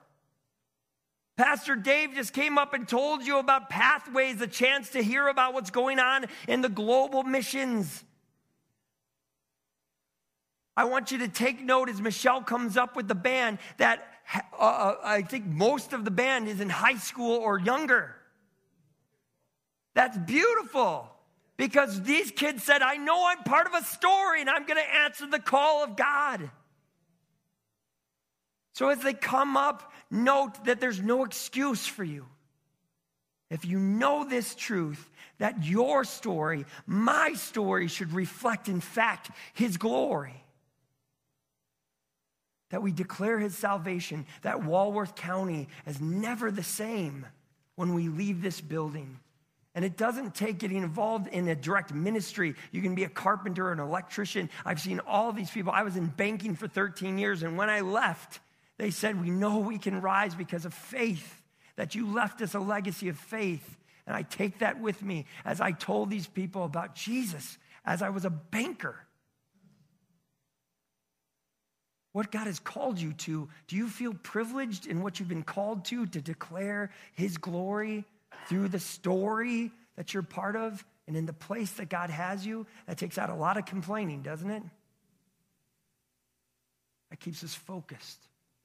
Pastor 1.35 1.75
Dave 1.75 2.13
just 2.13 2.31
came 2.31 2.59
up 2.59 2.75
and 2.75 2.87
told 2.87 3.25
you 3.25 3.39
about 3.39 3.71
Pathways, 3.71 4.39
a 4.39 4.45
chance 4.45 4.91
to 4.91 5.01
hear 5.01 5.27
about 5.27 5.55
what's 5.55 5.71
going 5.71 5.97
on 5.97 6.27
in 6.47 6.61
the 6.61 6.69
global 6.69 7.23
missions. 7.23 8.03
I 10.75 10.83
want 10.83 11.09
you 11.09 11.17
to 11.17 11.27
take 11.27 11.59
note 11.59 11.89
as 11.89 11.99
Michelle 11.99 12.43
comes 12.43 12.77
up 12.77 12.95
with 12.95 13.07
the 13.07 13.15
band 13.15 13.57
that 13.77 14.07
uh, 14.53 14.63
uh, 14.63 14.95
I 15.03 15.23
think 15.23 15.47
most 15.47 15.93
of 15.93 16.05
the 16.05 16.11
band 16.11 16.47
is 16.47 16.61
in 16.61 16.69
high 16.69 16.97
school 16.97 17.37
or 17.37 17.57
younger. 17.57 18.15
That's 19.95 20.19
beautiful 20.19 21.09
because 21.57 21.99
these 22.03 22.29
kids 22.29 22.61
said, 22.61 22.83
I 22.83 22.97
know 22.97 23.25
I'm 23.27 23.43
part 23.43 23.65
of 23.65 23.73
a 23.73 23.83
story 23.83 24.41
and 24.41 24.51
I'm 24.51 24.67
going 24.67 24.79
to 24.79 24.95
answer 24.97 25.25
the 25.25 25.39
call 25.39 25.83
of 25.83 25.95
God. 25.95 26.51
So 28.77 28.89
as 28.89 28.99
they 28.99 29.15
come 29.15 29.57
up, 29.57 29.91
note 30.11 30.65
that 30.65 30.79
there's 30.79 31.01
no 31.01 31.23
excuse 31.23 31.87
for 31.87 32.03
you. 32.03 32.27
If 33.49 33.65
you 33.65 33.79
know 33.79 34.23
this 34.23 34.53
truth, 34.53 35.09
that 35.39 35.65
your 35.65 36.03
story, 36.03 36.63
my 36.85 37.33
story, 37.33 37.87
should 37.87 38.13
reflect, 38.13 38.67
in 38.67 38.79
fact, 38.79 39.31
His 39.55 39.77
glory 39.77 40.43
that 42.69 42.83
we 42.83 42.91
declare 42.91 43.39
his 43.39 43.57
salvation, 43.57 44.27
that 44.41 44.63
Walworth 44.63 45.15
County 45.15 45.69
is 45.87 45.99
never 45.99 46.51
the 46.51 46.61
same 46.61 47.25
when 47.77 47.95
we 47.95 48.09
leave 48.09 48.43
this 48.43 48.59
building. 48.61 49.19
And 49.73 49.85
it 49.85 49.95
doesn't 49.97 50.35
take 50.35 50.59
getting 50.59 50.83
involved 50.83 51.27
in 51.29 51.47
a 51.47 51.55
direct 51.55 51.93
ministry. 51.93 52.53
You 52.71 52.83
can 52.83 52.93
be 52.93 53.05
a 53.05 53.09
carpenter, 53.09 53.71
an 53.71 53.79
electrician. 53.79 54.51
I've 54.65 54.81
seen 54.81 54.99
all 55.07 55.31
these 55.31 55.49
people. 55.49 55.71
I 55.71 55.81
was 55.81 55.95
in 55.95 56.07
banking 56.07 56.55
for 56.55 56.67
13 56.67 57.17
years, 57.17 57.41
and 57.41 57.57
when 57.57 57.69
I 57.71 57.79
left, 57.79 58.39
they 58.77 58.91
said, 58.91 59.19
We 59.21 59.29
know 59.29 59.59
we 59.59 59.77
can 59.77 60.01
rise 60.01 60.35
because 60.35 60.65
of 60.65 60.73
faith, 60.73 61.41
that 61.75 61.95
you 61.95 62.07
left 62.07 62.41
us 62.41 62.53
a 62.53 62.59
legacy 62.59 63.09
of 63.09 63.17
faith. 63.17 63.77
And 64.05 64.15
I 64.15 64.21
take 64.21 64.59
that 64.59 64.79
with 64.79 65.01
me 65.03 65.25
as 65.43 65.59
I 65.59 65.71
told 65.73 66.09
these 66.09 66.27
people 66.27 66.63
about 66.63 66.95
Jesus 66.95 67.57
as 67.85 68.01
I 68.01 68.09
was 68.09 68.25
a 68.25 68.29
banker 68.29 68.95
what 72.17 72.31
God 72.31 72.47
has 72.47 72.57
called 72.57 72.99
you 72.99 73.13
to, 73.13 73.47
do 73.67 73.75
you 73.75 73.87
feel 73.87 74.11
privileged 74.11 74.87
in 74.87 75.03
what 75.03 75.19
you've 75.19 75.29
been 75.29 75.43
called 75.43 75.85
to 75.85 76.07
to 76.07 76.19
declare 76.19 76.89
His 77.13 77.37
glory 77.37 78.05
through 78.47 78.69
the 78.69 78.79
story 78.79 79.69
that 79.97 80.15
you're 80.15 80.23
part 80.23 80.55
of 80.55 80.83
and 81.05 81.15
in 81.15 81.27
the 81.27 81.33
place 81.33 81.69
that 81.73 81.89
God 81.89 82.09
has 82.09 82.43
you? 82.43 82.65
That 82.87 82.97
takes 82.97 83.19
out 83.19 83.29
a 83.29 83.35
lot 83.35 83.57
of 83.57 83.67
complaining, 83.67 84.23
doesn't 84.23 84.49
it? 84.49 84.63
That 87.11 87.19
keeps 87.19 87.43
us 87.43 87.53
focused. 87.53 88.17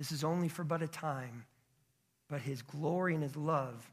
This 0.02 0.10
is 0.10 0.24
only 0.24 0.48
for 0.48 0.64
but 0.64 0.82
a 0.82 0.88
time, 0.88 1.44
but 2.28 2.40
His 2.40 2.60
glory 2.60 3.14
and 3.14 3.22
His 3.22 3.36
love 3.36 3.88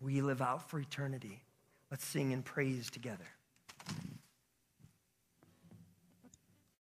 we 0.00 0.20
live 0.20 0.40
out 0.40 0.70
for 0.70 0.78
eternity. 0.78 1.42
Let's 1.90 2.04
sing 2.04 2.32
and 2.32 2.44
praise 2.44 2.88
together. 2.90 3.26